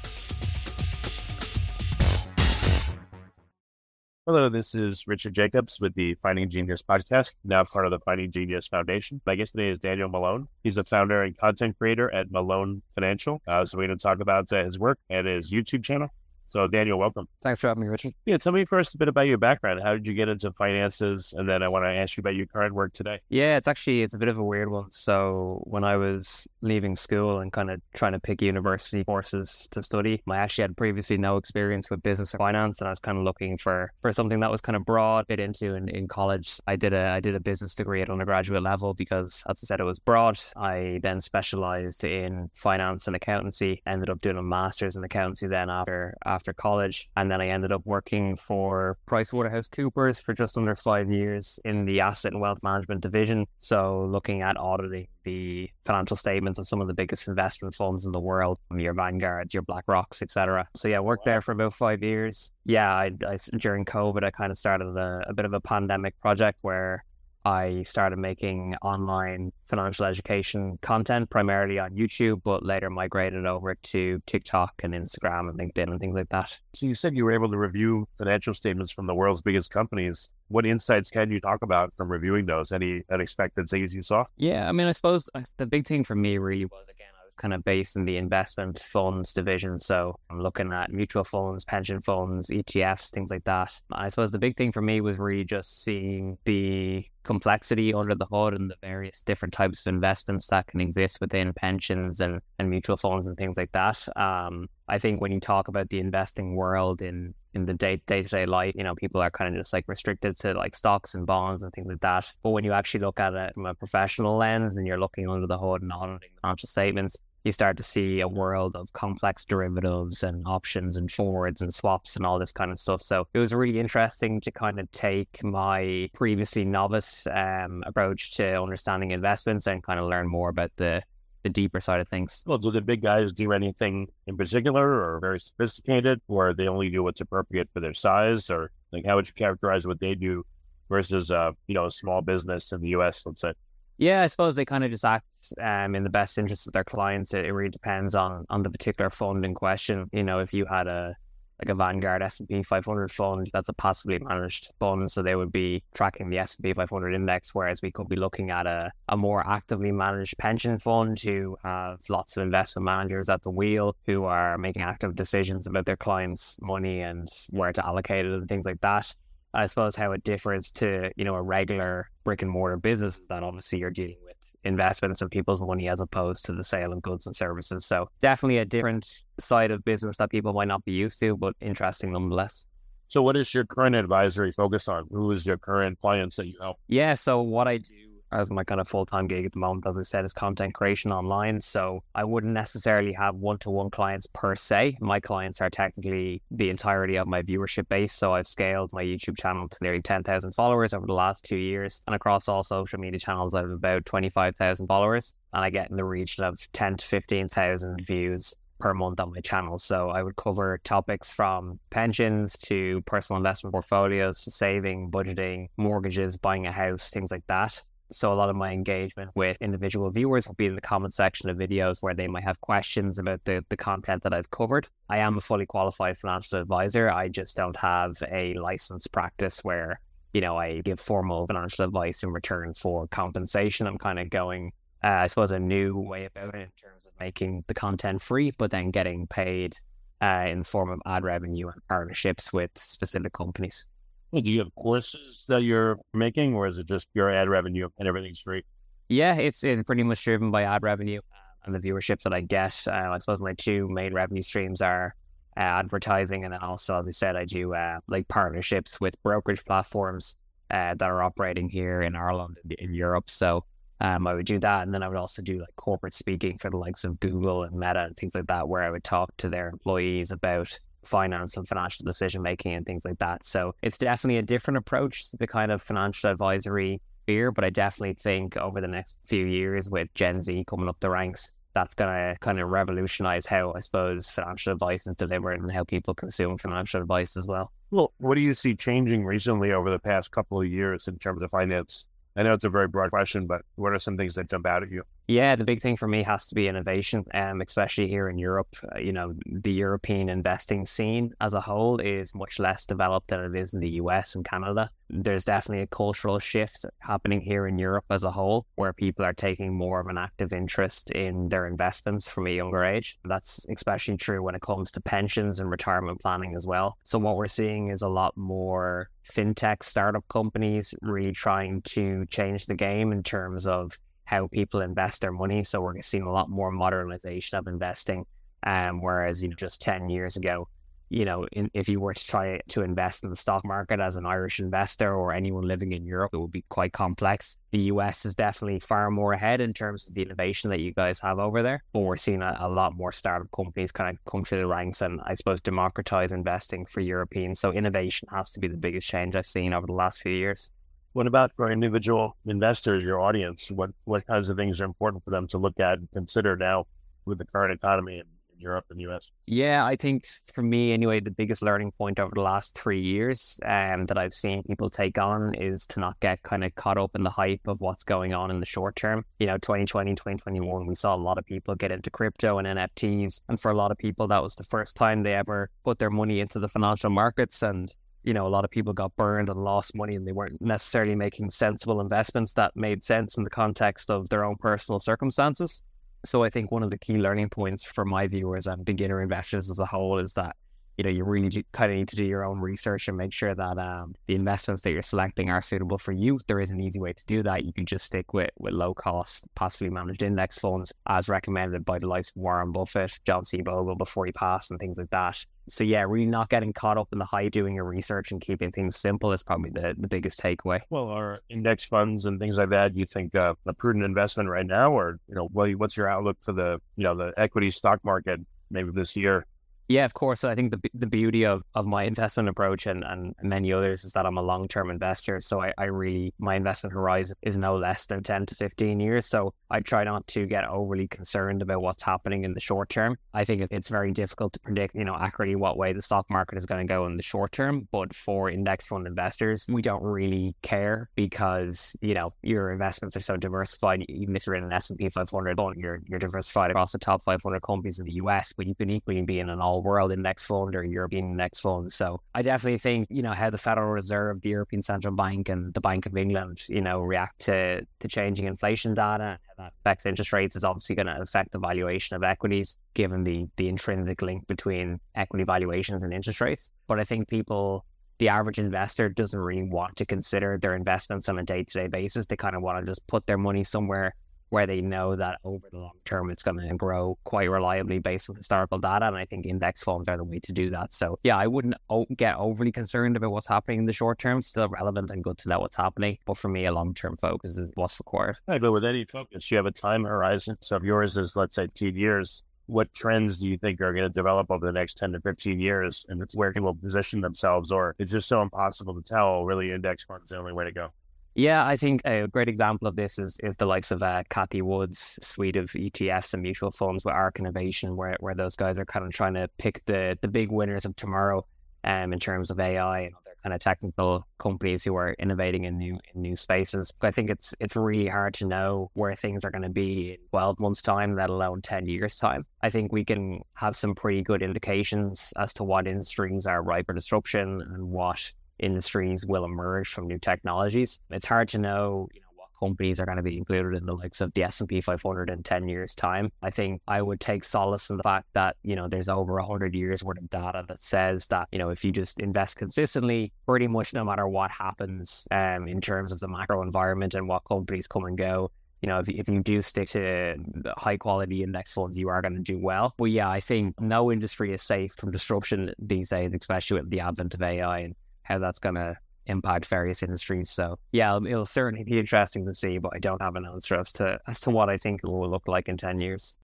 Hello, 4.33 4.47
this 4.47 4.73
is 4.75 5.07
Richard 5.07 5.33
Jacobs 5.33 5.81
with 5.81 5.93
the 5.93 6.13
Finding 6.13 6.49
Genius 6.49 6.81
podcast, 6.81 7.35
now 7.43 7.65
part 7.65 7.83
of 7.83 7.91
the 7.91 7.99
Finding 7.99 8.31
Genius 8.31 8.65
Foundation. 8.65 9.19
My 9.25 9.35
guest 9.35 9.51
today 9.51 9.67
is 9.67 9.77
Daniel 9.77 10.07
Malone. 10.07 10.47
He's 10.63 10.77
a 10.77 10.85
founder 10.85 11.23
and 11.23 11.37
content 11.37 11.77
creator 11.77 12.09
at 12.15 12.31
Malone 12.31 12.81
Financial. 12.95 13.41
Uh, 13.45 13.65
so 13.65 13.77
we're 13.77 13.87
going 13.87 13.97
to 13.97 14.01
talk 14.01 14.21
about 14.21 14.45
uh, 14.53 14.63
his 14.63 14.79
work 14.79 14.99
and 15.09 15.27
his 15.27 15.51
YouTube 15.51 15.83
channel. 15.83 16.07
So, 16.51 16.67
Daniel, 16.67 16.99
welcome. 16.99 17.29
Thanks 17.41 17.61
for 17.61 17.69
having 17.69 17.83
me, 17.83 17.87
Richard. 17.87 18.13
Yeah, 18.25 18.37
tell 18.37 18.51
me 18.51 18.65
first 18.65 18.93
a 18.93 18.97
bit 18.97 19.07
about 19.07 19.21
your 19.21 19.37
background. 19.37 19.79
How 19.81 19.93
did 19.93 20.05
you 20.05 20.13
get 20.13 20.27
into 20.27 20.51
finances? 20.51 21.33
And 21.37 21.47
then 21.47 21.63
I 21.63 21.69
want 21.69 21.85
to 21.85 21.89
ask 21.89 22.17
you 22.17 22.21
about 22.21 22.35
your 22.35 22.45
current 22.45 22.75
work 22.75 22.91
today. 22.91 23.21
Yeah, 23.29 23.55
it's 23.55 23.69
actually 23.69 24.01
it's 24.01 24.15
a 24.15 24.17
bit 24.17 24.27
of 24.27 24.37
a 24.37 24.43
weird 24.43 24.69
one. 24.69 24.91
So 24.91 25.61
when 25.63 25.85
I 25.85 25.95
was 25.95 26.45
leaving 26.59 26.97
school 26.97 27.39
and 27.39 27.53
kind 27.53 27.71
of 27.71 27.79
trying 27.93 28.11
to 28.11 28.19
pick 28.19 28.41
university 28.41 29.01
courses 29.05 29.69
to 29.71 29.81
study, 29.81 30.21
I 30.29 30.35
actually 30.35 30.63
had 30.63 30.75
previously 30.75 31.17
no 31.17 31.37
experience 31.37 31.89
with 31.89 32.03
business 32.03 32.35
or 32.35 32.39
finance, 32.39 32.81
and 32.81 32.89
I 32.89 32.91
was 32.91 32.99
kind 32.99 33.17
of 33.17 33.23
looking 33.23 33.57
for 33.57 33.89
for 34.01 34.11
something 34.11 34.41
that 34.41 34.51
was 34.51 34.59
kind 34.59 34.75
of 34.75 34.83
broad, 34.83 35.27
fit 35.27 35.39
into 35.39 35.75
in, 35.75 35.87
in 35.87 36.09
college. 36.09 36.59
I 36.67 36.75
did 36.75 36.93
a 36.93 37.11
I 37.11 37.21
did 37.21 37.33
a 37.33 37.39
business 37.39 37.75
degree 37.75 38.01
at 38.01 38.09
undergraduate 38.09 38.61
level 38.61 38.93
because, 38.93 39.41
as 39.47 39.63
I 39.63 39.65
said, 39.67 39.79
it 39.79 39.85
was 39.85 39.99
broad. 39.99 40.37
I 40.57 40.99
then 41.01 41.21
specialized 41.21 42.03
in 42.03 42.49
finance 42.55 43.07
and 43.07 43.15
accountancy. 43.15 43.81
Ended 43.87 44.09
up 44.09 44.19
doing 44.19 44.35
a 44.35 44.43
master's 44.43 44.97
in 44.97 45.03
accountancy 45.05 45.47
then 45.47 45.69
after 45.69 46.17
after 46.25 46.40
college, 46.53 47.09
and 47.15 47.29
then 47.29 47.41
I 47.41 47.49
ended 47.49 47.71
up 47.71 47.81
working 47.85 48.35
for 48.35 48.97
PricewaterhouseCoopers 49.07 50.21
for 50.21 50.33
just 50.33 50.57
under 50.57 50.75
five 50.75 51.11
years 51.11 51.59
in 51.65 51.85
the 51.85 52.01
asset 52.01 52.33
and 52.33 52.41
wealth 52.41 52.59
management 52.63 53.01
division. 53.01 53.45
So 53.59 54.05
looking 54.09 54.41
at 54.41 54.57
auditing 54.57 55.07
the 55.23 55.69
financial 55.85 56.17
statements 56.17 56.57
of 56.57 56.67
some 56.67 56.81
of 56.81 56.87
the 56.87 56.93
biggest 56.93 57.27
investment 57.27 57.75
funds 57.75 58.05
in 58.05 58.11
the 58.11 58.19
world, 58.19 58.59
your 58.75 58.93
Vanguard, 58.93 59.53
your 59.53 59.63
BlackRocks, 59.63 60.21
etc. 60.21 60.67
So 60.75 60.87
yeah, 60.87 60.99
worked 60.99 61.25
there 61.25 61.41
for 61.41 61.51
about 61.51 61.73
five 61.73 62.01
years. 62.01 62.51
Yeah, 62.65 62.91
I, 62.91 63.11
I 63.27 63.37
during 63.57 63.85
COVID, 63.85 64.23
I 64.23 64.31
kind 64.31 64.51
of 64.51 64.57
started 64.57 64.97
a, 64.97 65.23
a 65.27 65.33
bit 65.33 65.45
of 65.45 65.53
a 65.53 65.61
pandemic 65.61 66.19
project 66.21 66.57
where 66.61 67.03
I 67.43 67.83
started 67.83 68.19
making 68.19 68.75
online 68.81 69.51
financial 69.71 70.05
education 70.05 70.77
content 70.81 71.29
primarily 71.29 71.79
on 71.79 71.91
YouTube, 71.91 72.41
but 72.43 72.63
later 72.63 72.89
migrated 72.89 73.45
over 73.45 73.73
to 73.75 74.21
TikTok 74.27 74.73
and 74.83 74.93
Instagram 74.93 75.49
and 75.49 75.57
LinkedIn 75.57 75.89
and 75.89 75.99
things 75.99 76.13
like 76.13 76.29
that. 76.29 76.59
So, 76.73 76.85
you 76.85 76.93
said 76.93 77.15
you 77.15 77.25
were 77.25 77.31
able 77.31 77.49
to 77.49 77.57
review 77.57 78.07
financial 78.17 78.53
statements 78.53 78.91
from 78.91 79.07
the 79.07 79.15
world's 79.15 79.41
biggest 79.41 79.71
companies. 79.71 80.29
What 80.49 80.65
insights 80.65 81.09
can 81.09 81.31
you 81.31 81.39
talk 81.39 81.63
about 81.63 81.93
from 81.95 82.11
reviewing 82.11 82.45
those? 82.45 82.73
Any 82.73 83.03
unexpected 83.09 83.69
things 83.69 83.95
you 83.95 84.01
saw? 84.01 84.25
Yeah, 84.35 84.67
I 84.67 84.73
mean, 84.73 84.87
I 84.87 84.91
suppose 84.91 85.29
uh, 85.33 85.41
the 85.57 85.65
big 85.65 85.87
thing 85.87 86.03
for 86.03 86.15
me 86.15 86.37
really 86.37 86.65
was 86.65 86.85
again, 86.89 87.07
I 87.17 87.25
was 87.25 87.35
kind 87.35 87.53
of 87.53 87.63
based 87.63 87.95
in 87.95 88.03
the 88.03 88.17
investment 88.17 88.79
funds 88.79 89.31
division. 89.31 89.77
So 89.77 90.17
I'm 90.29 90.41
looking 90.41 90.73
at 90.73 90.91
mutual 90.91 91.23
funds, 91.23 91.63
pension 91.63 92.01
funds, 92.01 92.49
ETFs, 92.49 93.09
things 93.09 93.31
like 93.31 93.45
that. 93.45 93.79
I 93.91 94.09
suppose 94.09 94.31
the 94.31 94.39
big 94.39 94.57
thing 94.57 94.73
for 94.73 94.81
me 94.81 94.99
was 94.99 95.17
really 95.17 95.45
just 95.45 95.83
seeing 95.83 96.37
the 96.43 97.05
complexity 97.23 97.93
under 97.93 98.15
the 98.15 98.25
hood 98.25 98.53
and 98.53 98.69
the 98.69 98.75
various 98.81 99.21
different 99.21 99.53
types 99.53 99.85
of 99.85 99.93
investments 99.93 100.47
that 100.47 100.67
can 100.67 100.81
exist 100.81 101.19
within 101.21 101.53
pensions 101.53 102.21
and, 102.21 102.41
and 102.59 102.69
mutual 102.69 102.97
funds 102.97 103.27
and 103.27 103.37
things 103.37 103.57
like 103.57 103.71
that. 103.71 104.07
Um, 104.15 104.67
I 104.87 104.99
think 104.99 105.21
when 105.21 105.31
you 105.31 105.39
talk 105.39 105.67
about 105.67 105.89
the 105.89 105.99
investing 105.99 106.55
world 106.55 107.01
in 107.01 107.33
in 107.53 107.65
the 107.65 107.73
day 107.73 108.01
day 108.07 108.23
to 108.23 108.29
day 108.29 108.45
life, 108.45 108.73
you 108.75 108.83
know, 108.83 108.95
people 108.95 109.21
are 109.21 109.29
kind 109.29 109.53
of 109.53 109.59
just 109.59 109.73
like 109.73 109.85
restricted 109.87 110.37
to 110.39 110.53
like 110.53 110.75
stocks 110.75 111.15
and 111.15 111.25
bonds 111.25 111.63
and 111.63 111.71
things 111.73 111.87
like 111.89 111.99
that. 111.99 112.33
But 112.43 112.51
when 112.51 112.63
you 112.63 112.71
actually 112.71 113.01
look 113.01 113.19
at 113.19 113.33
it 113.33 113.53
from 113.53 113.65
a 113.65 113.73
professional 113.73 114.37
lens 114.37 114.77
and 114.77 114.87
you're 114.87 114.99
looking 114.99 115.29
under 115.29 115.47
the 115.47 115.57
hood 115.57 115.81
and 115.81 115.91
auditing 115.91 116.29
the 116.35 116.41
financial 116.41 116.67
statements, 116.67 117.17
you 117.43 117.51
start 117.51 117.77
to 117.77 117.83
see 117.83 118.19
a 118.19 118.27
world 118.27 118.75
of 118.75 118.93
complex 118.93 119.45
derivatives 119.45 120.23
and 120.23 120.43
options 120.45 120.97
and 120.97 121.11
forwards 121.11 121.61
and 121.61 121.73
swaps 121.73 122.15
and 122.15 122.25
all 122.25 122.37
this 122.37 122.51
kind 122.51 122.71
of 122.71 122.79
stuff. 122.79 123.01
So 123.01 123.27
it 123.33 123.39
was 123.39 123.53
really 123.53 123.79
interesting 123.79 124.39
to 124.41 124.51
kind 124.51 124.79
of 124.79 124.91
take 124.91 125.43
my 125.43 126.09
previously 126.13 126.65
novice 126.65 127.27
um, 127.27 127.83
approach 127.85 128.33
to 128.35 128.61
understanding 128.61 129.11
investments 129.11 129.67
and 129.67 129.81
kind 129.81 129.99
of 129.99 130.07
learn 130.07 130.27
more 130.27 130.49
about 130.49 130.71
the 130.75 131.01
the 131.43 131.49
deeper 131.49 131.79
side 131.79 131.99
of 131.99 132.07
things. 132.07 132.43
Well, 132.45 132.57
do 132.57 132.71
the 132.71 132.81
big 132.81 133.01
guys 133.01 133.33
do 133.33 133.51
anything 133.51 134.07
in 134.27 134.37
particular 134.37 134.87
or 134.87 135.19
very 135.19 135.39
sophisticated, 135.39 136.21
or 136.27 136.53
they 136.53 136.67
only 136.67 136.89
do 136.89 137.03
what's 137.03 137.21
appropriate 137.21 137.67
for 137.73 137.79
their 137.79 137.93
size? 137.93 138.49
Or 138.49 138.71
like, 138.91 139.05
how 139.05 139.15
would 139.15 139.27
you 139.27 139.33
characterize 139.33 139.87
what 139.87 139.99
they 139.99 140.15
do 140.15 140.45
versus, 140.89 141.31
uh, 141.31 141.51
you 141.67 141.73
know, 141.73 141.87
a 141.87 141.91
small 141.91 142.21
business 142.21 142.71
in 142.73 142.81
the 142.81 142.89
US, 142.89 143.25
let's 143.25 143.41
say? 143.41 143.53
Yeah, 144.01 144.23
I 144.23 144.27
suppose 144.27 144.55
they 144.55 144.65
kind 144.65 144.83
of 144.83 144.89
just 144.89 145.05
act 145.05 145.53
um, 145.61 145.93
in 145.93 146.01
the 146.01 146.09
best 146.09 146.39
interest 146.39 146.65
of 146.65 146.73
their 146.73 146.83
clients. 146.83 147.35
It, 147.35 147.45
it 147.45 147.51
really 147.53 147.69
depends 147.69 148.15
on 148.15 148.47
on 148.49 148.63
the 148.63 148.71
particular 148.71 149.11
fund 149.11 149.45
in 149.45 149.53
question. 149.53 150.09
You 150.11 150.23
know, 150.23 150.39
if 150.39 150.55
you 150.55 150.65
had 150.65 150.87
a 150.87 151.15
like 151.59 151.69
a 151.69 151.75
Vanguard 151.75 152.23
S 152.23 152.39
and 152.39 152.49
P 152.49 152.63
500 152.63 153.11
fund, 153.11 153.47
that's 153.53 153.69
a 153.69 153.73
passively 153.73 154.17
managed 154.17 154.71
fund, 154.79 155.11
so 155.11 155.21
they 155.21 155.35
would 155.35 155.51
be 155.51 155.83
tracking 155.93 156.31
the 156.31 156.39
S 156.39 156.55
and 156.55 156.63
P 156.63 156.73
500 156.73 157.13
index. 157.13 157.53
Whereas 157.53 157.83
we 157.83 157.91
could 157.91 158.09
be 158.09 158.15
looking 158.15 158.49
at 158.49 158.65
a, 158.65 158.91
a 159.07 159.15
more 159.15 159.47
actively 159.47 159.91
managed 159.91 160.35
pension 160.39 160.79
fund 160.79 161.19
who 161.19 161.55
have 161.63 161.99
lots 162.09 162.35
of 162.37 162.41
investment 162.41 162.85
managers 162.85 163.29
at 163.29 163.43
the 163.43 163.51
wheel 163.51 163.95
who 164.07 164.23
are 164.23 164.57
making 164.57 164.81
active 164.81 165.15
decisions 165.15 165.67
about 165.67 165.85
their 165.85 165.95
clients' 165.95 166.57
money 166.59 167.01
and 167.01 167.29
where 167.51 167.71
to 167.71 167.85
allocate 167.85 168.25
it 168.25 168.33
and 168.33 168.49
things 168.49 168.65
like 168.65 168.81
that. 168.81 169.13
I 169.53 169.65
suppose 169.65 169.95
how 169.95 170.11
it 170.13 170.23
differs 170.23 170.71
to 170.73 171.11
you 171.15 171.25
know 171.25 171.35
a 171.35 171.41
regular 171.41 172.09
brick 172.23 172.41
and 172.41 172.51
mortar 172.51 172.77
business 172.77 173.19
is 173.19 173.27
that 173.27 173.43
obviously 173.43 173.79
you're 173.79 173.89
dealing 173.89 174.17
with 174.23 174.55
investments 174.63 175.21
of 175.21 175.29
people's 175.29 175.61
money 175.61 175.89
as 175.89 175.99
opposed 175.99 176.45
to 176.45 176.53
the 176.53 176.63
sale 176.63 176.93
of 176.93 177.01
goods 177.01 177.25
and 177.25 177.35
services. 177.35 177.85
So 177.85 178.09
definitely 178.21 178.59
a 178.59 178.65
different 178.65 179.07
side 179.39 179.71
of 179.71 179.83
business 179.83 180.17
that 180.17 180.29
people 180.29 180.53
might 180.53 180.67
not 180.67 180.85
be 180.85 180.93
used 180.93 181.19
to, 181.19 181.35
but 181.35 181.55
interesting 181.61 182.13
nonetheless. 182.13 182.65
So, 183.07 183.21
what 183.21 183.35
is 183.35 183.53
your 183.53 183.65
current 183.65 183.95
advisory 183.95 184.53
focus 184.53 184.87
on? 184.87 185.05
Who 185.11 185.31
is 185.31 185.45
your 185.45 185.57
current 185.57 185.99
clients 185.99 186.37
that 186.37 186.47
you 186.47 186.55
help? 186.61 186.77
Yeah, 186.87 187.15
so 187.15 187.41
what 187.41 187.67
I 187.67 187.77
do 187.77 187.93
as 188.31 188.49
my 188.49 188.63
kind 188.63 188.81
of 188.81 188.87
full 188.87 189.05
time 189.05 189.27
gig 189.27 189.45
at 189.45 189.51
the 189.51 189.59
moment, 189.59 189.85
as 189.87 189.97
I 189.97 190.01
said, 190.01 190.25
is 190.25 190.33
content 190.33 190.73
creation 190.73 191.11
online. 191.11 191.59
So 191.59 192.03
I 192.15 192.23
wouldn't 192.23 192.53
necessarily 192.53 193.13
have 193.13 193.35
one 193.35 193.57
to 193.59 193.69
one 193.69 193.89
clients 193.89 194.27
per 194.33 194.55
se. 194.55 194.97
My 194.99 195.19
clients 195.19 195.61
are 195.61 195.69
technically 195.69 196.41
the 196.51 196.69
entirety 196.69 197.17
of 197.17 197.27
my 197.27 197.41
viewership 197.41 197.87
base. 197.89 198.13
So 198.13 198.33
I've 198.33 198.47
scaled 198.47 198.91
my 198.93 199.03
YouTube 199.03 199.37
channel 199.37 199.67
to 199.67 199.77
nearly 199.81 200.01
10,000 200.01 200.53
followers 200.53 200.93
over 200.93 201.05
the 201.05 201.13
last 201.13 201.43
two 201.43 201.57
years. 201.57 202.01
And 202.07 202.15
across 202.15 202.47
all 202.47 202.63
social 202.63 202.99
media 202.99 203.19
channels, 203.19 203.53
I 203.53 203.61
have 203.61 203.69
about 203.69 204.05
25,000 204.05 204.87
followers. 204.87 205.35
And 205.53 205.63
I 205.63 205.69
get 205.69 205.89
in 205.89 205.97
the 205.97 206.05
region 206.05 206.43
of 206.45 206.59
10 206.71 206.97
to 206.97 207.05
15,000 207.05 208.05
views 208.05 208.53
per 208.81 208.93
month 208.93 209.19
on 209.19 209.31
my 209.31 209.39
channel. 209.39 209.77
So 209.77 210.09
I 210.09 210.23
would 210.23 210.35
cover 210.35 210.79
topics 210.83 211.29
from 211.29 211.79
pensions 211.91 212.57
to 212.63 213.01
personal 213.01 213.37
investment 213.37 213.73
portfolios 213.73 214.41
to 214.43 214.51
saving, 214.51 215.11
budgeting, 215.11 215.67
mortgages, 215.77 216.37
buying 216.37 216.65
a 216.65 216.71
house, 216.71 217.11
things 217.11 217.31
like 217.31 217.45
that. 217.47 217.81
So 218.13 218.33
a 218.33 218.35
lot 218.35 218.49
of 218.49 218.55
my 218.55 218.71
engagement 218.71 219.31
with 219.35 219.57
individual 219.61 220.11
viewers 220.11 220.47
will 220.47 220.55
be 220.55 220.65
in 220.65 220.75
the 220.75 220.81
comment 220.81 221.13
section 221.13 221.49
of 221.49 221.57
videos 221.57 222.01
where 222.01 222.13
they 222.13 222.27
might 222.27 222.43
have 222.43 222.59
questions 222.59 223.17
about 223.17 223.43
the, 223.45 223.63
the 223.69 223.77
content 223.77 224.23
that 224.23 224.33
I've 224.33 224.51
covered. 224.51 224.87
I 225.09 225.19
am 225.19 225.37
a 225.37 225.41
fully 225.41 225.65
qualified 225.65 226.17
financial 226.17 226.59
advisor. 226.59 227.09
I 227.09 227.29
just 227.29 227.55
don't 227.55 227.77
have 227.77 228.15
a 228.29 228.53
licensed 228.55 229.11
practice 229.11 229.63
where, 229.63 229.99
you 230.33 230.41
know, 230.41 230.57
I 230.57 230.81
give 230.81 230.99
formal 230.99 231.47
financial 231.47 231.85
advice 231.85 232.21
in 232.23 232.31
return 232.31 232.73
for 232.73 233.07
compensation. 233.07 233.87
I'm 233.87 233.97
kind 233.97 234.19
of 234.19 234.29
going, 234.29 234.73
uh, 235.03 235.07
I 235.07 235.27
suppose, 235.27 235.51
a 235.51 235.59
new 235.59 235.97
way 235.97 236.25
about 236.25 236.53
it 236.55 236.61
in 236.61 236.89
terms 236.89 237.07
of 237.07 237.13
making 237.19 237.63
the 237.67 237.73
content 237.73 238.21
free, 238.21 238.51
but 238.57 238.71
then 238.71 238.91
getting 238.91 239.27
paid 239.27 239.77
uh, 240.21 240.45
in 240.47 240.59
the 240.59 240.65
form 240.65 240.91
of 240.91 241.01
ad 241.05 241.23
revenue 241.23 241.69
and 241.69 241.81
partnerships 241.87 242.51
with 242.51 242.71
specific 242.75 243.33
companies. 243.33 243.87
Do 244.33 244.49
you 244.49 244.59
have 244.59 244.73
courses 244.75 245.43
that 245.49 245.63
you're 245.63 245.97
making, 246.13 246.53
or 246.53 246.65
is 246.65 246.77
it 246.77 246.87
just 246.87 247.07
your 247.13 247.29
ad 247.29 247.49
revenue 247.49 247.89
and 247.99 248.07
everything's 248.07 248.39
free? 248.39 248.63
Yeah, 249.09 249.35
it's, 249.35 249.61
it's 249.63 249.83
pretty 249.83 250.03
much 250.03 250.23
driven 250.23 250.51
by 250.51 250.63
ad 250.63 250.83
revenue 250.83 251.19
and 251.65 251.75
the 251.75 251.79
viewership 251.79 252.21
that 252.21 252.33
I 252.33 252.41
get. 252.41 252.81
Uh, 252.87 253.11
I 253.11 253.17
suppose 253.17 253.41
my 253.41 253.53
two 253.53 253.89
main 253.89 254.13
revenue 254.13 254.41
streams 254.41 254.81
are 254.81 255.15
uh, 255.57 255.59
advertising, 255.59 256.45
and 256.45 256.53
then 256.53 256.61
also, 256.61 256.97
as 256.97 257.07
I 257.07 257.11
said, 257.11 257.35
I 257.35 257.43
do 257.43 257.73
uh, 257.73 257.99
like 258.07 258.27
partnerships 258.29 259.01
with 259.01 259.21
brokerage 259.21 259.65
platforms 259.65 260.37
uh, 260.69 260.95
that 260.95 261.09
are 261.09 261.21
operating 261.21 261.67
here 261.67 262.01
in 262.01 262.15
Ireland 262.15 262.57
and 262.63 262.71
in 262.73 262.93
Europe. 262.93 263.29
So 263.29 263.65
um, 263.99 264.25
I 264.27 264.33
would 264.33 264.45
do 264.45 264.59
that, 264.59 264.83
and 264.83 264.93
then 264.93 265.03
I 265.03 265.09
would 265.09 265.17
also 265.17 265.41
do 265.41 265.59
like 265.59 265.75
corporate 265.75 266.13
speaking 266.13 266.57
for 266.57 266.69
the 266.69 266.77
likes 266.77 267.03
of 267.03 267.19
Google 267.19 267.63
and 267.63 267.75
Meta 267.75 268.05
and 268.05 268.15
things 268.15 268.33
like 268.33 268.47
that, 268.47 268.69
where 268.69 268.81
I 268.81 268.89
would 268.89 269.03
talk 269.03 269.35
to 269.37 269.49
their 269.49 269.67
employees 269.67 270.31
about 270.31 270.79
finance 271.03 271.57
and 271.57 271.67
financial 271.67 272.05
decision 272.05 272.41
making 272.41 272.73
and 272.73 272.85
things 272.85 273.05
like 273.05 273.19
that. 273.19 273.45
So 273.45 273.75
it's 273.81 273.97
definitely 273.97 274.37
a 274.37 274.43
different 274.43 274.77
approach 274.77 275.29
to 275.31 275.37
the 275.37 275.47
kind 275.47 275.71
of 275.71 275.81
financial 275.81 276.29
advisory 276.29 277.01
sphere, 277.23 277.51
but 277.51 277.63
I 277.63 277.69
definitely 277.69 278.15
think 278.15 278.57
over 278.57 278.81
the 278.81 278.87
next 278.87 279.17
few 279.25 279.45
years 279.45 279.89
with 279.89 280.13
Gen 280.15 280.41
Z 280.41 280.65
coming 280.67 280.87
up 280.87 280.99
the 280.99 281.09
ranks, 281.09 281.55
that's 281.73 281.95
going 281.95 282.09
to 282.09 282.37
kind 282.39 282.59
of 282.59 282.69
revolutionize 282.69 283.45
how 283.45 283.73
I 283.73 283.79
suppose 283.79 284.29
financial 284.29 284.73
advice 284.73 285.07
is 285.07 285.15
delivered 285.15 285.61
and 285.61 285.71
how 285.71 285.83
people 285.83 286.13
consume 286.13 286.57
financial 286.57 287.01
advice 287.01 287.37
as 287.37 287.47
well. 287.47 287.71
Well, 287.91 288.11
what 288.19 288.35
do 288.35 288.41
you 288.41 288.53
see 288.53 288.75
changing 288.75 289.25
recently 289.25 289.71
over 289.71 289.89
the 289.89 289.99
past 289.99 290.31
couple 290.31 290.61
of 290.61 290.67
years 290.67 291.07
in 291.07 291.17
terms 291.17 291.41
of 291.41 291.51
finance? 291.51 292.07
I 292.35 292.43
know 292.43 292.53
it's 292.53 292.65
a 292.65 292.69
very 292.69 292.87
broad 292.87 293.09
question, 293.09 293.47
but 293.47 293.61
what 293.75 293.93
are 293.93 293.99
some 293.99 294.17
things 294.17 294.35
that 294.35 294.49
jump 294.49 294.65
out 294.65 294.83
at 294.83 294.89
you? 294.89 295.03
Yeah, 295.31 295.55
the 295.55 295.63
big 295.63 295.81
thing 295.81 295.95
for 295.95 296.09
me 296.09 296.23
has 296.23 296.47
to 296.47 296.55
be 296.55 296.67
innovation, 296.67 297.23
um, 297.33 297.61
especially 297.61 298.09
here 298.09 298.27
in 298.27 298.37
Europe. 298.37 298.75
Uh, 298.93 298.99
you 298.99 299.13
know, 299.13 299.33
the 299.45 299.71
European 299.71 300.27
investing 300.27 300.85
scene 300.85 301.33
as 301.39 301.53
a 301.53 301.61
whole 301.61 302.01
is 302.01 302.35
much 302.35 302.59
less 302.59 302.85
developed 302.85 303.29
than 303.29 303.39
it 303.39 303.57
is 303.57 303.73
in 303.73 303.79
the 303.79 303.91
US 303.91 304.35
and 304.35 304.43
Canada. 304.43 304.89
There's 305.09 305.45
definitely 305.45 305.83
a 305.83 305.87
cultural 305.87 306.37
shift 306.39 306.85
happening 306.99 307.39
here 307.39 307.65
in 307.65 307.79
Europe 307.79 308.03
as 308.09 308.25
a 308.25 308.31
whole, 308.31 308.65
where 308.75 308.91
people 308.91 309.23
are 309.23 309.31
taking 309.31 309.73
more 309.73 310.01
of 310.01 310.07
an 310.07 310.17
active 310.17 310.51
interest 310.51 311.11
in 311.11 311.47
their 311.47 311.65
investments 311.65 312.27
from 312.27 312.47
a 312.47 312.51
younger 312.51 312.83
age. 312.83 313.17
That's 313.23 313.65
especially 313.73 314.17
true 314.17 314.43
when 314.43 314.55
it 314.55 314.61
comes 314.61 314.91
to 314.91 315.01
pensions 315.01 315.61
and 315.61 315.71
retirement 315.71 316.19
planning 316.19 316.55
as 316.57 316.67
well. 316.67 316.97
So, 317.03 317.17
what 317.17 317.37
we're 317.37 317.47
seeing 317.47 317.87
is 317.87 318.01
a 318.01 318.09
lot 318.09 318.35
more 318.35 319.09
fintech 319.23 319.83
startup 319.83 320.27
companies 320.27 320.93
really 321.01 321.31
trying 321.31 321.83
to 321.83 322.25
change 322.25 322.65
the 322.65 322.75
game 322.75 323.13
in 323.13 323.23
terms 323.23 323.65
of 323.65 323.97
how 324.31 324.47
people 324.47 324.81
invest 324.81 325.21
their 325.21 325.33
money. 325.33 325.63
So 325.63 325.81
we're 325.81 325.99
seeing 326.01 326.23
a 326.23 326.31
lot 326.31 326.49
more 326.49 326.71
modernization 326.71 327.59
of 327.59 327.67
investing. 327.67 328.25
Um, 328.63 329.01
whereas 329.01 329.43
you 329.43 329.49
know 329.49 329.55
just 329.55 329.81
ten 329.81 330.09
years 330.09 330.37
ago, 330.37 330.67
you 331.11 331.25
know, 331.25 331.45
in, 331.51 331.69
if 331.73 331.89
you 331.89 331.99
were 331.99 332.13
to 332.13 332.25
try 332.25 332.61
to 332.69 332.83
invest 332.83 333.25
in 333.25 333.29
the 333.29 333.35
stock 333.35 333.65
market 333.65 333.99
as 333.99 334.15
an 334.15 334.25
Irish 334.25 334.59
investor 334.59 335.13
or 335.13 335.33
anyone 335.33 335.67
living 335.67 335.91
in 335.91 336.05
Europe, 336.05 336.33
it 336.33 336.37
would 336.37 336.53
be 336.53 336.63
quite 336.69 336.93
complex. 336.93 337.57
The 337.71 337.79
US 337.93 338.25
is 338.25 338.33
definitely 338.33 338.79
far 338.79 339.11
more 339.11 339.33
ahead 339.33 339.59
in 339.59 339.73
terms 339.73 340.07
of 340.07 340.13
the 340.13 340.21
innovation 340.21 340.69
that 340.69 340.79
you 340.79 340.93
guys 340.93 341.19
have 341.19 341.37
over 341.37 341.61
there. 341.61 341.83
But 341.91 341.99
we're 341.99 342.15
seeing 342.15 342.41
a, 342.41 342.55
a 342.61 342.69
lot 342.69 342.95
more 342.95 343.11
startup 343.11 343.51
companies 343.51 343.91
kind 343.91 344.09
of 344.09 344.23
come 344.31 344.45
through 344.45 344.59
the 344.59 344.67
ranks 344.67 345.01
and 345.01 345.19
I 345.25 345.33
suppose 345.33 345.59
democratize 345.59 346.31
investing 346.31 346.85
for 346.85 347.01
Europeans. 347.01 347.59
So 347.59 347.73
innovation 347.73 348.29
has 348.31 348.51
to 348.51 348.61
be 348.61 348.69
the 348.69 348.77
biggest 348.77 349.07
change 349.07 349.35
I've 349.35 349.45
seen 349.45 349.73
over 349.73 349.87
the 349.87 349.93
last 349.93 350.21
few 350.21 350.31
years. 350.33 350.71
What 351.13 351.27
about 351.27 351.51
for 351.55 351.71
individual 351.71 352.37
investors, 352.45 353.03
your 353.03 353.19
audience? 353.19 353.69
What 353.69 353.91
what 354.05 354.25
kinds 354.27 354.49
of 354.49 354.57
things 354.57 354.79
are 354.79 354.85
important 354.85 355.23
for 355.23 355.31
them 355.31 355.47
to 355.49 355.57
look 355.57 355.79
at 355.79 355.99
and 355.99 356.09
consider 356.11 356.55
now 356.55 356.85
with 357.25 357.37
the 357.37 357.45
current 357.45 357.73
economy 357.73 358.19
in, 358.19 358.25
Europe 358.61 358.85
and 358.89 358.99
the 358.99 359.11
US? 359.11 359.31
Yeah, 359.45 359.85
I 359.85 359.95
think 359.95 360.25
for 360.53 360.61
me 360.61 360.93
anyway, 360.93 361.19
the 361.19 361.31
biggest 361.31 361.61
learning 361.61 361.91
point 361.91 362.19
over 362.19 362.31
the 362.33 362.41
last 362.41 362.77
three 362.77 363.01
years 363.01 363.59
um, 363.65 364.05
that 364.05 364.17
I've 364.17 364.33
seen 364.33 364.63
people 364.63 364.89
take 364.89 365.17
on 365.17 365.53
is 365.55 365.85
to 365.87 365.99
not 365.99 366.19
get 366.19 366.43
kind 366.43 366.63
of 366.63 366.73
caught 366.75 366.97
up 366.97 367.11
in 367.15 367.23
the 367.23 367.29
hype 367.29 367.67
of 367.67 367.81
what's 367.81 368.03
going 368.03 368.33
on 368.33 368.51
in 368.51 368.59
the 368.59 368.65
short 368.65 368.95
term. 368.95 369.25
You 369.39 369.47
know, 369.47 369.57
2020, 369.57 370.11
2021, 370.11 370.85
we 370.85 370.95
saw 370.95 371.15
a 371.15 371.17
lot 371.17 371.37
of 371.37 371.45
people 371.45 371.75
get 371.75 371.91
into 371.91 372.09
crypto 372.09 372.59
and 372.59 372.67
NFTs. 372.67 373.41
And 373.49 373.59
for 373.59 373.71
a 373.71 373.75
lot 373.75 373.91
of 373.91 373.97
people, 373.97 374.27
that 374.27 374.43
was 374.43 374.55
the 374.55 374.63
first 374.63 374.95
time 374.95 375.23
they 375.23 375.33
ever 375.33 375.69
put 375.83 375.99
their 375.99 376.09
money 376.09 376.39
into 376.39 376.59
the 376.59 376.69
financial 376.69 377.09
markets. 377.09 377.61
And 377.63 377.93
you 378.23 378.33
know, 378.33 378.45
a 378.45 378.49
lot 378.49 378.63
of 378.63 378.71
people 378.71 378.93
got 378.93 379.15
burned 379.15 379.49
and 379.49 379.63
lost 379.63 379.95
money 379.95 380.15
and 380.15 380.27
they 380.27 380.31
weren't 380.31 380.61
necessarily 380.61 381.15
making 381.15 381.49
sensible 381.49 382.01
investments 382.01 382.53
that 382.53 382.75
made 382.75 383.03
sense 383.03 383.37
in 383.37 383.43
the 383.43 383.49
context 383.49 384.11
of 384.11 384.29
their 384.29 384.43
own 384.43 384.55
personal 384.57 384.99
circumstances. 384.99 385.83
So 386.23 386.43
I 386.43 386.49
think 386.49 386.71
one 386.71 386.83
of 386.83 386.91
the 386.91 386.99
key 386.99 387.17
learning 387.17 387.49
points 387.49 387.83
for 387.83 388.05
my 388.05 388.27
viewers 388.27 388.67
and 388.67 388.85
beginner 388.85 389.21
investors 389.21 389.71
as 389.71 389.79
a 389.79 389.85
whole 389.85 390.19
is 390.19 390.33
that 390.35 390.55
you 390.97 391.03
know 391.03 391.09
you 391.09 391.23
really 391.23 391.49
do, 391.49 391.63
kind 391.71 391.91
of 391.91 391.97
need 391.97 392.07
to 392.09 392.15
do 392.15 392.25
your 392.25 392.45
own 392.45 392.59
research 392.59 393.07
and 393.07 393.17
make 393.17 393.33
sure 393.33 393.55
that 393.55 393.77
um, 393.79 394.13
the 394.27 394.35
investments 394.35 394.83
that 394.83 394.91
you're 394.91 395.01
selecting 395.01 395.49
are 395.49 395.61
suitable 395.61 395.97
for 395.97 396.11
you. 396.11 396.37
There 396.45 396.59
is 396.59 396.69
an 396.69 396.79
easy 396.79 396.99
way 396.99 397.13
to 397.13 397.25
do 397.25 397.41
that. 397.41 397.65
You 397.65 397.73
can 397.73 397.87
just 397.87 398.05
stick 398.05 398.33
with 398.33 398.51
with 398.59 398.73
low 398.73 398.93
cost, 398.93 399.47
passively 399.55 399.89
managed 399.89 400.21
index 400.21 400.59
funds 400.59 400.93
as 401.07 401.27
recommended 401.27 401.85
by 401.85 401.97
the 401.97 402.07
likes 402.07 402.29
of 402.29 402.35
Warren 402.35 402.71
Buffett, 402.71 403.19
John 403.25 403.45
C. 403.45 403.61
Bogle 403.61 403.95
before 403.95 404.27
he 404.27 404.31
passed, 404.31 404.69
and 404.69 404.79
things 404.79 404.99
like 404.99 405.09
that. 405.09 405.43
So 405.71 405.85
yeah, 405.85 406.01
really 406.01 406.25
not 406.25 406.49
getting 406.49 406.73
caught 406.73 406.97
up 406.97 407.07
in 407.13 407.17
the 407.17 407.23
hype, 407.23 407.53
doing 407.53 407.75
your 407.75 407.85
research 407.85 408.33
and 408.33 408.41
keeping 408.41 408.73
things 408.73 408.97
simple 408.97 409.31
is 409.31 409.41
probably 409.41 409.69
the, 409.69 409.95
the 409.97 410.07
biggest 410.09 410.37
takeaway. 410.37 410.81
Well, 410.89 411.07
are 411.07 411.39
index 411.47 411.85
funds 411.85 412.25
and 412.25 412.37
things 412.37 412.57
like 412.57 412.69
that, 412.71 412.93
you 412.93 413.05
think 413.05 413.33
uh, 413.35 413.53
a 413.65 413.73
prudent 413.73 414.03
investment 414.03 414.49
right 414.49 414.65
now, 414.65 414.91
or 414.91 415.17
you 415.29 415.35
know, 415.35 415.47
what's 415.53 415.95
your 415.95 416.09
outlook 416.09 416.37
for 416.41 416.51
the 416.51 416.81
you 416.97 417.05
know 417.05 417.15
the 417.15 417.33
equity 417.37 417.71
stock 417.71 418.03
market 418.03 418.41
maybe 418.69 418.91
this 418.91 419.15
year? 419.15 419.45
Yeah, 419.91 420.05
of 420.05 420.13
course. 420.13 420.45
I 420.45 420.55
think 420.55 420.71
the 420.71 420.79
the 420.93 421.05
beauty 421.05 421.45
of, 421.45 421.63
of 421.75 421.85
my 421.85 422.03
investment 422.03 422.47
approach 422.47 422.87
and, 422.87 423.03
and 423.03 423.35
many 423.41 423.73
others 423.73 424.05
is 424.05 424.13
that 424.13 424.25
I'm 424.25 424.37
a 424.37 424.41
long 424.41 424.69
term 424.69 424.89
investor. 424.89 425.41
So 425.41 425.61
I, 425.61 425.73
I 425.77 425.85
really 425.85 426.33
my 426.39 426.55
investment 426.55 426.93
horizon 426.93 427.35
is 427.41 427.57
no 427.57 427.75
less 427.75 428.05
than 428.05 428.23
ten 428.23 428.45
to 428.45 428.55
fifteen 428.55 429.01
years. 429.01 429.25
So 429.25 429.53
I 429.69 429.81
try 429.81 430.05
not 430.05 430.25
to 430.27 430.45
get 430.45 430.65
overly 430.65 431.09
concerned 431.09 431.61
about 431.61 431.81
what's 431.81 432.03
happening 432.03 432.45
in 432.45 432.53
the 432.53 432.61
short 432.61 432.87
term. 432.87 433.17
I 433.33 433.43
think 433.43 433.67
it's 433.69 433.89
very 433.89 434.13
difficult 434.13 434.53
to 434.53 434.61
predict, 434.61 434.95
you 434.95 435.03
know, 435.03 435.15
accurately 435.19 435.55
what 435.55 435.77
way 435.77 435.91
the 435.91 436.01
stock 436.01 436.29
market 436.29 436.57
is 436.57 436.65
going 436.65 436.87
to 436.87 436.89
go 436.89 437.05
in 437.05 437.17
the 437.17 437.23
short 437.23 437.51
term. 437.51 437.89
But 437.91 438.15
for 438.15 438.49
index 438.49 438.87
fund 438.87 439.05
investors, 439.05 439.65
we 439.67 439.81
don't 439.81 440.03
really 440.03 440.55
care 440.61 441.09
because 441.15 441.97
you 441.99 442.13
know 442.13 442.33
your 442.43 442.71
investments 442.71 443.17
are 443.17 443.21
so 443.21 443.35
diversified. 443.35 444.05
Even 444.07 444.37
if 444.37 444.47
you're 444.47 444.55
in 444.55 444.63
an 444.63 444.71
S 444.71 444.89
and 444.89 444.97
P 444.97 445.09
500 445.09 445.57
fund, 445.57 445.75
you're 445.77 445.99
you're 446.07 446.19
diversified 446.19 446.71
across 446.71 446.93
the 446.93 446.99
top 446.99 447.21
500 447.23 447.61
companies 447.61 447.99
in 447.99 448.05
the 448.05 448.13
US, 448.13 448.53
but 448.53 448.67
you 448.67 448.75
can 448.75 448.89
equally 448.89 449.21
be 449.23 449.39
in 449.39 449.49
an 449.49 449.59
all 449.59 449.80
world 449.81 450.11
index 450.11 450.45
fund 450.45 450.75
or 450.75 450.83
European 450.83 451.31
index 451.31 451.59
fund. 451.59 451.91
So 451.91 452.21
I 452.33 452.41
definitely 452.41 452.77
think, 452.77 453.07
you 453.09 453.21
know, 453.21 453.33
how 453.33 453.49
the 453.49 453.57
Federal 453.57 453.89
Reserve, 453.89 454.41
the 454.41 454.49
European 454.49 454.81
Central 454.81 455.15
Bank 455.15 455.49
and 455.49 455.73
the 455.73 455.81
Bank 455.81 456.05
of 456.05 456.15
England, 456.15 456.61
you 456.69 456.81
know, 456.81 457.01
react 457.01 457.39
to, 457.41 457.85
to 457.99 458.07
changing 458.07 458.45
inflation 458.45 458.93
data 458.93 459.23
and 459.23 459.39
how 459.57 459.63
that 459.63 459.73
affects 459.81 460.05
interest 460.05 460.33
rates 460.33 460.55
is 460.55 460.63
obviously 460.63 460.95
going 460.95 461.07
to 461.07 461.21
affect 461.21 461.51
the 461.51 461.59
valuation 461.59 462.15
of 462.15 462.23
equities, 462.23 462.77
given 462.93 463.23
the 463.23 463.47
the 463.57 463.67
intrinsic 463.67 464.21
link 464.21 464.47
between 464.47 464.99
equity 465.15 465.43
valuations 465.43 466.03
and 466.03 466.13
interest 466.13 466.41
rates. 466.41 466.71
But 466.87 466.99
I 466.99 467.03
think 467.03 467.27
people 467.27 467.85
the 468.21 468.29
average 468.29 468.59
investor 468.59 469.09
doesn't 469.09 469.39
really 469.39 469.63
want 469.63 469.95
to 469.95 470.05
consider 470.05 470.59
their 470.61 470.75
investments 470.75 471.27
on 471.27 471.39
a 471.39 471.43
day 471.43 471.63
to 471.63 471.73
day 471.73 471.87
basis. 471.87 472.27
They 472.27 472.35
kind 472.35 472.55
of 472.55 472.61
want 472.61 472.79
to 472.79 472.91
just 472.91 473.05
put 473.07 473.25
their 473.25 473.37
money 473.37 473.63
somewhere 473.63 474.13
where 474.51 474.67
they 474.67 474.81
know 474.81 475.15
that 475.15 475.39
over 475.45 475.67
the 475.71 475.79
long 475.79 475.97
term 476.05 476.29
it's 476.29 476.43
going 476.43 476.59
to 476.59 476.75
grow 476.75 477.17
quite 477.23 477.49
reliably 477.49 477.99
based 477.99 478.29
on 478.29 478.35
historical 478.35 478.77
data. 478.77 479.07
And 479.07 479.15
I 479.15 479.25
think 479.25 479.45
index 479.45 479.81
funds 479.81 480.07
are 480.09 480.17
the 480.17 480.25
way 480.25 480.39
to 480.43 480.51
do 480.51 480.69
that. 480.71 480.93
So, 480.93 481.17
yeah, 481.23 481.37
I 481.37 481.47
wouldn't 481.47 481.75
get 482.17 482.35
overly 482.37 482.71
concerned 482.71 483.15
about 483.15 483.31
what's 483.31 483.47
happening 483.47 483.79
in 483.79 483.85
the 483.85 483.93
short 483.93 484.19
term. 484.19 484.41
Still 484.41 484.67
relevant 484.67 485.09
and 485.09 485.23
good 485.23 485.37
to 485.39 485.49
know 485.49 485.59
what's 485.59 485.77
happening. 485.77 486.17
But 486.25 486.37
for 486.37 486.49
me, 486.49 486.65
a 486.65 486.71
long 486.73 486.93
term 486.93 487.15
focus 487.15 487.57
is 487.57 487.71
what's 487.75 487.97
required. 487.99 488.37
I 488.47 488.59
but 488.59 488.73
with 488.73 488.83
any 488.83 489.05
focus, 489.05 489.49
you 489.49 489.57
have 489.57 489.65
a 489.65 489.71
time 489.71 490.03
horizon. 490.03 490.57
So, 490.61 490.75
if 490.75 490.83
yours 490.83 491.15
is, 491.17 491.37
let's 491.37 491.55
say, 491.55 491.67
10 491.67 491.95
years, 491.95 492.43
what 492.65 492.93
trends 492.93 493.39
do 493.39 493.47
you 493.47 493.57
think 493.57 493.79
are 493.79 493.93
going 493.93 494.03
to 494.03 494.09
develop 494.09 494.51
over 494.51 494.65
the 494.65 494.71
next 494.73 494.97
10 494.97 495.13
to 495.13 495.21
15 495.21 495.59
years 495.61 496.05
and 496.09 496.23
where 496.33 496.51
people 496.51 496.73
position 496.75 497.21
themselves? 497.21 497.71
Or 497.71 497.95
it's 497.99 498.11
just 498.11 498.27
so 498.27 498.41
impossible 498.41 498.95
to 498.95 499.01
tell, 499.01 499.45
really, 499.45 499.71
index 499.71 500.03
funds 500.03 500.29
the 500.29 500.37
only 500.37 500.51
way 500.51 500.65
to 500.65 500.73
go? 500.73 500.89
Yeah, 501.33 501.65
I 501.65 501.77
think 501.77 502.01
a 502.03 502.27
great 502.27 502.49
example 502.49 502.87
of 502.87 502.95
this 502.97 503.17
is 503.17 503.39
is 503.41 503.55
the 503.55 503.65
likes 503.65 503.91
of 503.91 504.03
uh, 504.03 504.23
Cathie 504.29 504.61
Wood's 504.61 505.17
suite 505.21 505.55
of 505.55 505.71
ETFs 505.71 506.33
and 506.33 506.43
mutual 506.43 506.71
funds 506.71 507.05
with 507.05 507.13
ARK 507.13 507.39
Innovation, 507.39 507.95
where 507.95 508.17
where 508.19 508.35
those 508.35 508.57
guys 508.57 508.77
are 508.77 508.85
kind 508.85 509.05
of 509.05 509.13
trying 509.13 509.35
to 509.35 509.47
pick 509.57 509.81
the 509.85 510.17
the 510.21 510.27
big 510.27 510.51
winners 510.51 510.83
of 510.83 510.93
tomorrow, 510.97 511.45
um, 511.85 512.11
in 512.11 512.19
terms 512.19 512.51
of 512.51 512.59
AI 512.59 512.99
and 513.01 513.13
other 513.15 513.35
kind 513.43 513.53
of 513.53 513.61
technical 513.61 514.27
companies 514.39 514.83
who 514.83 514.95
are 514.95 515.13
innovating 515.19 515.63
in 515.63 515.77
new 515.77 515.97
in 516.13 516.21
new 516.21 516.35
spaces. 516.35 516.91
But 516.99 517.07
I 517.07 517.11
think 517.11 517.29
it's 517.29 517.55
it's 517.61 517.77
really 517.77 518.09
hard 518.09 518.33
to 518.35 518.45
know 518.45 518.91
where 518.93 519.15
things 519.15 519.45
are 519.45 519.51
going 519.51 519.61
to 519.63 519.69
be 519.69 520.11
in 520.11 520.17
twelve 520.31 520.59
months' 520.59 520.81
time, 520.81 521.15
let 521.15 521.29
alone 521.29 521.61
ten 521.61 521.85
years' 521.85 522.17
time. 522.17 522.45
I 522.61 522.69
think 522.69 522.91
we 522.91 523.05
can 523.05 523.39
have 523.53 523.77
some 523.77 523.95
pretty 523.95 524.21
good 524.21 524.41
indications 524.41 525.31
as 525.37 525.53
to 525.53 525.63
what 525.63 525.87
industries 525.87 526.45
are 526.45 526.61
ripe 526.61 526.87
for 526.87 526.93
disruption 526.93 527.61
and 527.61 527.89
what 527.89 528.33
industries 528.61 529.25
will 529.25 529.45
emerge 529.45 529.89
from 529.89 530.07
new 530.07 530.19
technologies. 530.19 530.99
It's 531.09 531.25
hard 531.25 531.49
to 531.49 531.57
know, 531.57 532.07
you 532.13 532.21
know, 532.21 532.27
what 532.35 532.49
companies 532.59 532.99
are 532.99 533.05
going 533.05 533.17
to 533.17 533.23
be 533.23 533.37
included 533.37 533.75
in 533.75 533.85
the 533.85 533.93
likes 533.93 534.21
of 534.21 534.33
the 534.33 534.43
S&P 534.43 534.79
500 534.79 535.29
in 535.29 535.43
10 535.43 535.67
years 535.67 535.93
time. 535.95 536.31
I 536.41 536.49
think 536.49 536.81
I 536.87 537.01
would 537.01 537.19
take 537.19 537.43
solace 537.43 537.89
in 537.89 537.97
the 537.97 538.03
fact 538.03 538.27
that, 538.33 538.55
you 538.63 538.75
know, 538.75 538.87
there's 538.87 539.09
over 539.09 539.33
100 539.33 539.75
years 539.75 540.03
worth 540.03 540.19
of 540.19 540.29
data 540.29 540.63
that 540.67 540.79
says 540.79 541.27
that, 541.27 541.47
you 541.51 541.59
know, 541.59 541.69
if 541.69 541.83
you 541.83 541.91
just 541.91 542.19
invest 542.19 542.57
consistently, 542.57 543.33
pretty 543.45 543.67
much 543.67 543.93
no 543.93 544.03
matter 544.03 544.27
what 544.27 544.51
happens 544.51 545.27
um, 545.31 545.67
in 545.67 545.81
terms 545.81 546.11
of 546.11 546.19
the 546.19 546.27
macro 546.27 546.61
environment 546.61 547.15
and 547.15 547.27
what 547.27 547.43
companies 547.45 547.87
come 547.87 548.05
and 548.05 548.17
go, 548.17 548.51
you 548.81 548.87
know, 548.87 548.99
if, 548.99 549.09
if 549.09 549.29
you 549.29 549.41
do 549.41 549.61
stick 549.61 549.89
to 549.89 550.35
high 550.77 550.97
quality 550.97 551.43
index 551.43 551.73
funds, 551.73 551.97
you 551.97 552.09
are 552.09 552.21
going 552.21 552.33
to 552.33 552.41
do 552.41 552.59
well. 552.59 552.93
But 552.97 553.05
yeah, 553.05 553.29
I 553.29 553.39
think 553.39 553.79
no 553.79 554.11
industry 554.11 554.53
is 554.53 554.63
safe 554.63 554.93
from 554.93 555.11
disruption 555.11 555.73
these 555.77 556.09
days, 556.09 556.33
especially 556.33 556.81
with 556.81 556.89
the 556.89 556.99
advent 556.99 557.33
of 557.35 557.41
AI 557.41 557.79
and 557.79 557.95
how 558.31 558.39
that's 558.39 558.59
going 558.59 558.75
to 558.75 558.95
impact 559.27 559.65
various 559.65 560.03
industries. 560.03 560.49
So 560.49 560.79
yeah, 560.91 561.15
it'll, 561.15 561.27
it'll, 561.27 561.45
certainly 561.45 561.83
be 561.83 561.99
interesting 561.99 562.45
to 562.45 562.55
see, 562.55 562.77
but 562.77 562.93
I 562.95 562.99
don't 562.99 563.21
have 563.21 563.35
an 563.35 563.45
answer 563.45 563.79
as 563.79 563.91
to 563.93 564.19
as 564.27 564.39
to 564.41 564.49
what 564.49 564.69
I 564.69 564.77
think 564.77 565.01
it 565.03 565.07
will 565.07 565.29
look 565.29 565.47
like 565.47 565.67
in 565.67 565.77
ten 565.77 565.99
years. 565.99 566.37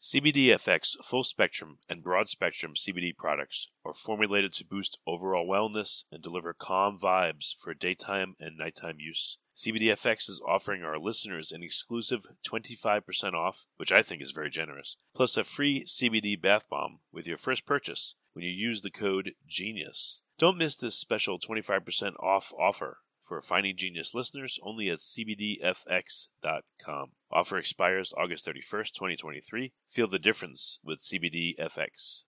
CBD 0.00 0.48
CBDFX 0.48 0.96
full 1.02 1.24
spectrum 1.24 1.78
and 1.88 2.02
broad 2.02 2.28
spectrum 2.28 2.74
CBD 2.74 3.16
products 3.16 3.68
are 3.86 3.94
formulated 3.94 4.52
to 4.54 4.64
boost 4.64 4.98
overall 5.06 5.48
wellness 5.48 6.04
and 6.12 6.22
deliver 6.22 6.52
calm 6.52 6.98
vibes 6.98 7.54
for 7.58 7.72
daytime 7.72 8.34
and 8.38 8.58
nighttime 8.58 8.96
use. 8.98 9.38
CBDFX 9.56 10.28
is 10.28 10.42
offering 10.46 10.82
our 10.82 10.98
listeners 10.98 11.52
an 11.52 11.62
exclusive 11.62 12.26
25% 12.46 13.34
off, 13.34 13.66
which 13.76 13.92
I 13.92 14.02
think 14.02 14.20
is 14.20 14.32
very 14.32 14.50
generous, 14.50 14.96
plus 15.14 15.36
a 15.36 15.44
free 15.44 15.84
CBD 15.84 16.38
bath 16.38 16.68
bomb 16.68 16.98
with 17.12 17.26
your 17.26 17.38
first 17.38 17.64
purchase 17.64 18.16
when 18.34 18.44
you 18.44 18.50
use 18.50 18.82
the 18.82 18.90
code 18.90 19.32
GENIUS. 19.48 20.20
Don't 20.38 20.58
miss 20.58 20.76
this 20.76 20.96
special 20.96 21.38
25% 21.38 22.12
off 22.20 22.52
offer 22.58 22.98
for 23.20 23.40
Finding 23.40 23.76
Genius 23.76 24.12
listeners 24.14 24.58
only 24.62 24.90
at 24.90 24.98
CBDFX.com. 24.98 27.12
Offer 27.32 27.58
expires 27.58 28.12
August 28.16 28.46
31st, 28.46 28.92
2023. 28.92 29.72
Feel 29.88 30.06
the 30.06 30.18
difference 30.18 30.78
with 30.84 31.00
CBDFX. 31.00 32.24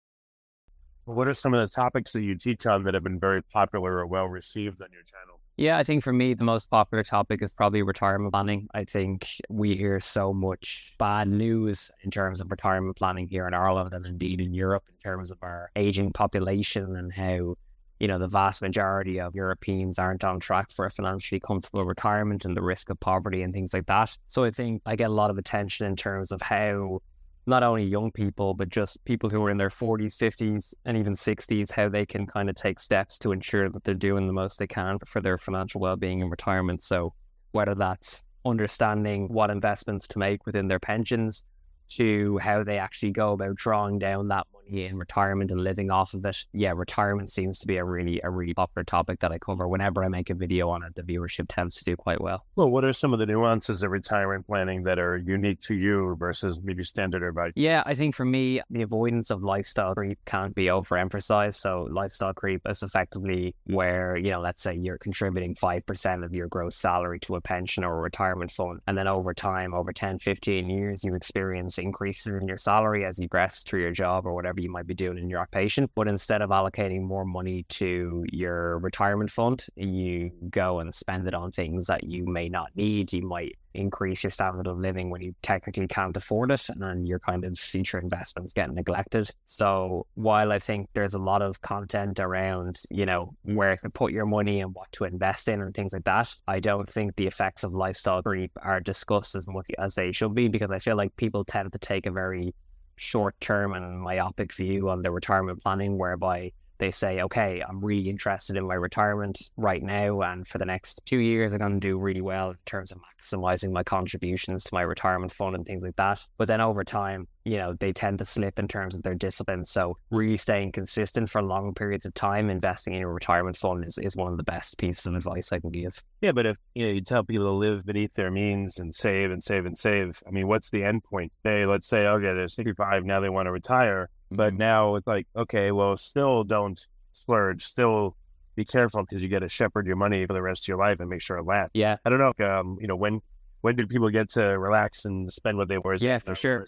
What 1.06 1.28
are 1.28 1.34
some 1.34 1.54
of 1.54 1.62
the 1.62 1.68
topics 1.74 2.12
that 2.14 2.24
you 2.24 2.38
teach 2.38 2.66
on 2.66 2.84
that 2.84 2.94
have 2.94 3.04
been 3.04 3.20
very 3.20 3.42
popular 3.42 3.98
or 3.98 4.06
well 4.06 4.28
received 4.28 4.82
on 4.82 4.90
your 4.92 5.04
channel? 5.04 5.41
Yeah, 5.62 5.78
I 5.78 5.84
think 5.84 6.04
for 6.04 6.12
me, 6.12 6.34
the 6.34 6.44
most 6.44 6.72
popular 6.72 7.04
topic 7.04 7.44
is 7.44 7.54
probably 7.54 7.84
retirement 7.84 8.34
planning. 8.34 8.68
I 8.74 8.84
think 8.84 9.28
we 9.48 9.76
hear 9.76 10.00
so 10.00 10.34
much 10.34 10.96
bad 10.98 11.28
news 11.28 11.92
in 12.02 12.10
terms 12.10 12.42
of 12.42 12.50
retirement 12.50 12.98
planning 12.98 13.28
here 13.28 13.48
in 13.48 13.54
Ireland 13.54 13.94
and 13.94 14.04
indeed 14.04 14.42
in 14.42 14.56
Europe 14.56 14.86
in 14.90 14.96
terms 15.08 15.30
of 15.30 15.38
our 15.44 15.70
aging 15.76 16.14
population 16.14 16.96
and 16.96 17.14
how 17.14 17.58
you 18.00 18.08
know, 18.08 18.18
the 18.18 18.28
vast 18.28 18.64
majority 18.64 19.20
of 19.20 19.36
Europeans 19.36 20.00
aren't 20.00 20.24
on 20.24 20.40
track 20.40 20.72
for 20.72 20.88
a 20.88 20.90
financially 20.90 21.40
comfortable 21.40 21.86
retirement 21.86 22.44
and 22.44 22.58
the 22.58 22.64
risk 22.64 22.90
of 22.90 23.00
poverty 23.00 23.44
and 23.44 23.54
things 23.54 23.76
like 23.76 23.86
that. 23.86 24.18
So 24.28 24.44
I 24.44 24.50
think 24.50 24.82
I 24.88 24.96
get 24.96 25.12
a 25.12 25.14
lot 25.14 25.30
of 25.30 25.38
attention 25.38 25.86
in 25.86 25.96
terms 25.96 26.32
of 26.32 26.42
how 26.42 27.02
not 27.46 27.64
only 27.64 27.84
young 27.84 28.12
people, 28.12 28.54
but 28.54 28.70
just 28.70 29.04
people 29.06 29.30
who 29.30 29.44
are 29.44 29.50
in 29.50 29.58
their 29.58 29.70
40s, 29.70 30.16
50s, 30.18 30.74
and 30.86 30.98
even 30.98 31.14
60s, 31.14 31.72
how 31.72 31.90
they 31.90 32.06
can 32.06 32.28
kind 32.28 32.50
of 32.50 32.56
take 32.56 32.80
steps 32.80 33.18
to 33.20 33.32
ensure 33.32 33.70
that 33.70 33.84
they're 33.84 33.96
doing 33.96 34.28
the 34.28 34.34
most 34.34 34.60
they 34.60 34.68
can 34.68 35.00
for 35.08 35.22
their 35.22 35.38
financial 35.38 35.82
well 35.82 35.96
being 35.96 36.22
in 36.22 36.30
retirement. 36.30 36.82
So, 36.84 37.14
whether 37.52 37.76
that's 37.76 38.24
understanding 38.46 39.28
what 39.28 39.50
investments 39.50 40.08
to 40.10 40.20
make 40.20 40.46
within 40.46 40.68
their 40.68 40.80
pensions, 40.80 41.44
to 41.90 42.38
how 42.38 42.64
they 42.64 42.78
actually 42.78 43.12
go 43.12 43.34
about 43.34 43.56
drawing 43.56 44.00
down 44.00 44.30
that 44.30 44.48
money 44.54 44.61
in 44.72 44.98
retirement 44.98 45.52
and 45.52 45.62
living 45.62 45.92
off 45.92 46.14
of 46.14 46.26
it. 46.26 46.46
Yeah, 46.54 46.74
retirement 46.76 47.30
seems 47.30 47.60
to 47.60 47.68
be 47.68 47.78
a 47.78 47.84
really 47.84 48.22
a 48.24 48.30
really 48.30 48.54
popular 48.54 48.84
topic 48.84 49.20
that 49.20 49.32
I 49.32 49.38
cover. 49.38 49.68
Whenever 49.68 50.04
I 50.04 50.08
make 50.08 50.30
a 50.30 50.36
video 50.36 50.70
on 50.70 50.84
it, 50.84 50.96
the 50.96 51.04
viewership 51.04 51.48
tends 51.50 51.76
to 51.76 51.84
do 51.84 51.96
quite 51.96 52.22
well. 52.22 52.46
Well, 52.56 52.70
what 52.70 52.86
are 52.86 52.94
some 52.94 53.14
of 53.14 53.20
the 53.20 53.26
nuances 53.26 53.84
of 53.84 53.92
retirement 53.92 54.48
planning 54.48 54.84
that 54.84 55.00
are 55.00 55.18
unique 55.18 55.62
to 55.62 55.76
you 55.76 56.16
versus 56.18 56.60
maybe 56.64 56.84
standard 56.84 57.24
advice? 57.24 57.52
Yeah, 57.56 57.84
I 57.86 57.96
think 57.96 58.16
for 58.16 58.26
me, 58.26 58.62
the 58.70 58.84
avoidance 58.84 59.30
of 59.30 59.44
lifestyle 59.44 59.94
creep 59.94 60.20
can't 60.26 60.56
be 60.56 60.66
overemphasized. 60.66 61.56
So 61.56 61.88
lifestyle 61.92 62.34
creep 62.34 62.62
is 62.68 62.84
effectively 62.84 63.56
where, 63.66 64.16
you 64.16 64.32
know, 64.32 64.40
let's 64.40 64.62
say 64.62 64.76
you're 64.76 64.98
contributing 64.98 65.56
5% 65.56 66.24
of 66.24 66.34
your 66.34 66.48
gross 66.48 66.78
salary 66.78 67.20
to 67.22 67.36
a 67.36 67.42
pension 67.42 67.84
or 67.84 67.98
a 67.98 68.02
retirement 68.02 68.52
fund. 68.52 68.80
And 68.88 68.98
then 68.98 69.08
over 69.08 69.34
time, 69.34 69.74
over 69.74 69.92
10, 69.92 70.20
15 70.20 70.70
years, 70.70 71.04
you 71.04 71.16
experience 71.16 71.78
increases 71.78 72.36
in 72.36 72.48
your 72.48 72.58
salary 72.58 73.06
as 73.06 73.20
you 73.20 73.28
progress 73.42 73.64
through 73.64 73.82
your 73.82 73.92
job 73.92 74.26
or 74.26 74.34
whatever 74.34 74.61
you 74.62 74.72
might 74.72 74.88
be 74.88 74.94
doing 74.94 75.18
in 75.18 75.30
your 75.30 75.40
occupation. 75.40 75.90
But 75.96 76.08
instead 76.08 76.42
of 76.42 76.50
allocating 76.50 77.02
more 77.02 77.26
money 77.26 77.64
to 77.70 78.26
your 78.32 78.80
retirement 78.80 79.32
fund, 79.32 79.66
you 79.76 80.32
go 80.50 80.80
and 80.80 80.94
spend 80.94 81.28
it 81.28 81.34
on 81.34 81.52
things 81.52 81.88
that 81.88 82.04
you 82.04 82.26
may 82.26 82.50
not 82.50 82.76
need. 82.76 83.12
You 83.14 83.24
might 83.24 83.58
increase 83.74 84.24
your 84.24 84.32
standard 84.32 84.68
of 84.68 84.78
living 84.78 85.10
when 85.10 85.22
you 85.22 85.34
technically 85.42 85.88
can't 85.88 86.16
afford 86.18 86.52
it 86.52 86.70
and 86.70 87.08
your 87.08 87.20
kind 87.20 87.46
of 87.46 87.58
future 87.58 88.00
investments 88.00 88.54
get 88.54 88.72
neglected. 88.72 89.30
So 89.46 90.06
while 90.16 90.52
I 90.52 90.60
think 90.60 90.90
there's 90.94 91.14
a 91.14 91.20
lot 91.20 91.42
of 91.42 91.62
content 91.62 92.20
around, 92.20 92.82
you 92.90 93.06
know, 93.06 93.34
where 93.44 93.76
to 93.78 93.90
put 93.90 94.12
your 94.12 94.26
money 94.26 94.62
and 94.62 94.74
what 94.74 94.92
to 94.94 95.06
invest 95.06 95.48
in 95.48 95.62
and 95.62 95.74
things 95.74 95.94
like 95.94 96.04
that, 96.04 96.34
I 96.48 96.60
don't 96.60 96.90
think 96.90 97.16
the 97.16 97.28
effects 97.28 97.64
of 97.64 97.74
lifestyle 97.74 98.22
creep 98.22 98.52
are 98.62 98.80
discussed 98.80 99.36
as 99.36 99.48
much 99.48 99.68
as 99.78 99.96
they 99.96 100.12
should 100.12 100.36
be 100.36 100.48
because 100.48 100.72
I 100.72 100.80
feel 100.80 100.96
like 100.96 101.16
people 101.16 101.46
tend 101.46 101.72
to 101.72 101.80
take 101.80 102.06
a 102.06 102.12
very 102.12 102.54
short 103.02 103.40
term 103.42 103.74
and 103.74 104.00
myopic 104.00 104.54
view 104.54 104.88
on 104.90 105.02
the 105.02 105.10
retirement 105.10 105.60
planning 105.62 105.98
whereby 105.98 106.52
they 106.82 106.92
say, 106.92 107.22
okay, 107.22 107.64
I'm 107.66 107.80
really 107.80 108.10
interested 108.10 108.58
in 108.58 108.66
my 108.66 108.74
retirement 108.74 109.52
right 109.56 109.84
now. 109.84 110.22
And 110.22 110.48
for 110.48 110.58
the 110.58 110.66
next 110.66 111.00
two 111.06 111.20
years, 111.20 111.54
I'm 111.54 111.60
going 111.60 111.80
to 111.80 111.80
do 111.80 112.00
really 112.00 112.22
well 112.22 112.50
in 112.50 112.58
terms 112.66 112.92
of 112.92 112.98
maximizing 112.98 113.72
my 113.72 113.84
contributions 113.84 114.64
to 114.64 114.74
my 114.74 114.82
retirement 114.82 115.32
fund 115.32 115.56
and 115.56 115.64
things 115.64 115.84
like 115.84 115.96
that. 115.98 116.26
But 116.40 116.48
then 116.48 116.60
over 116.60 116.84
time, 116.84 117.28
you 117.46 117.58
know, 117.58 117.76
they 117.80 117.94
tend 117.94 118.18
to 118.18 118.26
slip 118.26 118.58
in 118.58 118.68
terms 118.68 118.96
of 118.96 119.04
their 119.04 119.14
discipline. 119.14 119.64
So 119.64 119.96
really 120.10 120.38
staying 120.38 120.72
consistent 120.72 121.30
for 121.30 121.44
long 121.44 121.76
periods 121.76 122.08
of 122.08 122.16
time, 122.16 122.50
investing 122.50 122.96
in 122.96 123.02
your 123.02 123.14
retirement 123.14 123.58
fund 123.58 123.86
is, 123.86 124.00
is 124.00 124.16
one 124.16 124.32
of 124.32 124.38
the 124.38 124.44
best 124.44 124.80
pieces 124.80 125.06
of 125.06 125.14
advice 125.14 125.52
I 125.52 125.60
can 125.60 125.70
give. 125.70 126.02
Yeah, 126.22 126.32
but 126.32 126.48
if 126.48 126.58
you 126.74 126.88
know 126.88 126.94
you 126.94 127.02
tell 127.02 127.24
people 127.24 127.46
to 127.46 127.52
live 127.52 127.86
beneath 127.86 128.14
their 128.16 128.32
means 128.32 128.80
and 128.80 128.94
save 128.94 129.30
and 129.30 129.44
save 129.44 129.68
and 129.68 129.78
save, 129.78 130.22
I 130.28 130.32
mean, 130.32 130.48
what's 130.48 130.72
the 130.72 130.84
end 130.84 131.04
point? 131.04 131.32
They 131.44 131.66
let's 131.66 131.88
say, 131.88 132.08
okay, 132.08 132.34
they're 132.34 132.48
65 132.48 133.06
now, 133.06 133.20
they 133.20 133.30
want 133.30 133.46
to 133.46 133.52
retire 133.52 134.10
but 134.32 134.54
now 134.54 134.96
it's 134.96 135.08
like, 135.08 135.28
okay, 135.36 135.72
well, 135.72 135.98
still 135.98 136.44
don't 136.44 136.86
splurge. 137.14 137.64
Still 137.66 138.16
be 138.56 138.66
careful 138.66 139.04
because 139.04 139.22
you 139.22 139.30
got 139.30 139.40
to 139.40 139.50
shepherd 139.50 139.88
your 139.88 139.96
money 139.96 140.26
for 140.26 140.34
the 140.34 140.42
rest 140.42 140.64
of 140.64 140.68
your 140.70 140.78
life 140.78 141.00
and 141.00 141.10
make 141.10 141.22
sure 141.22 141.38
it 141.38 141.46
lasts. 141.46 141.72
Yeah. 141.74 141.98
I 142.06 142.10
don't 142.10 142.20
know. 142.20 142.46
Um, 142.46 142.78
you 142.80 142.88
know, 142.88 142.96
when 142.96 143.22
when 143.62 143.76
did 143.76 143.90
people 143.90 144.10
get 144.10 144.30
to 144.32 144.44
relax 144.44 145.06
and 145.06 145.32
spend 145.32 145.58
what 145.58 145.68
they 145.68 145.78
were? 145.78 145.96
Yeah, 145.96 146.20
for 146.20 146.36
sure. 146.36 146.66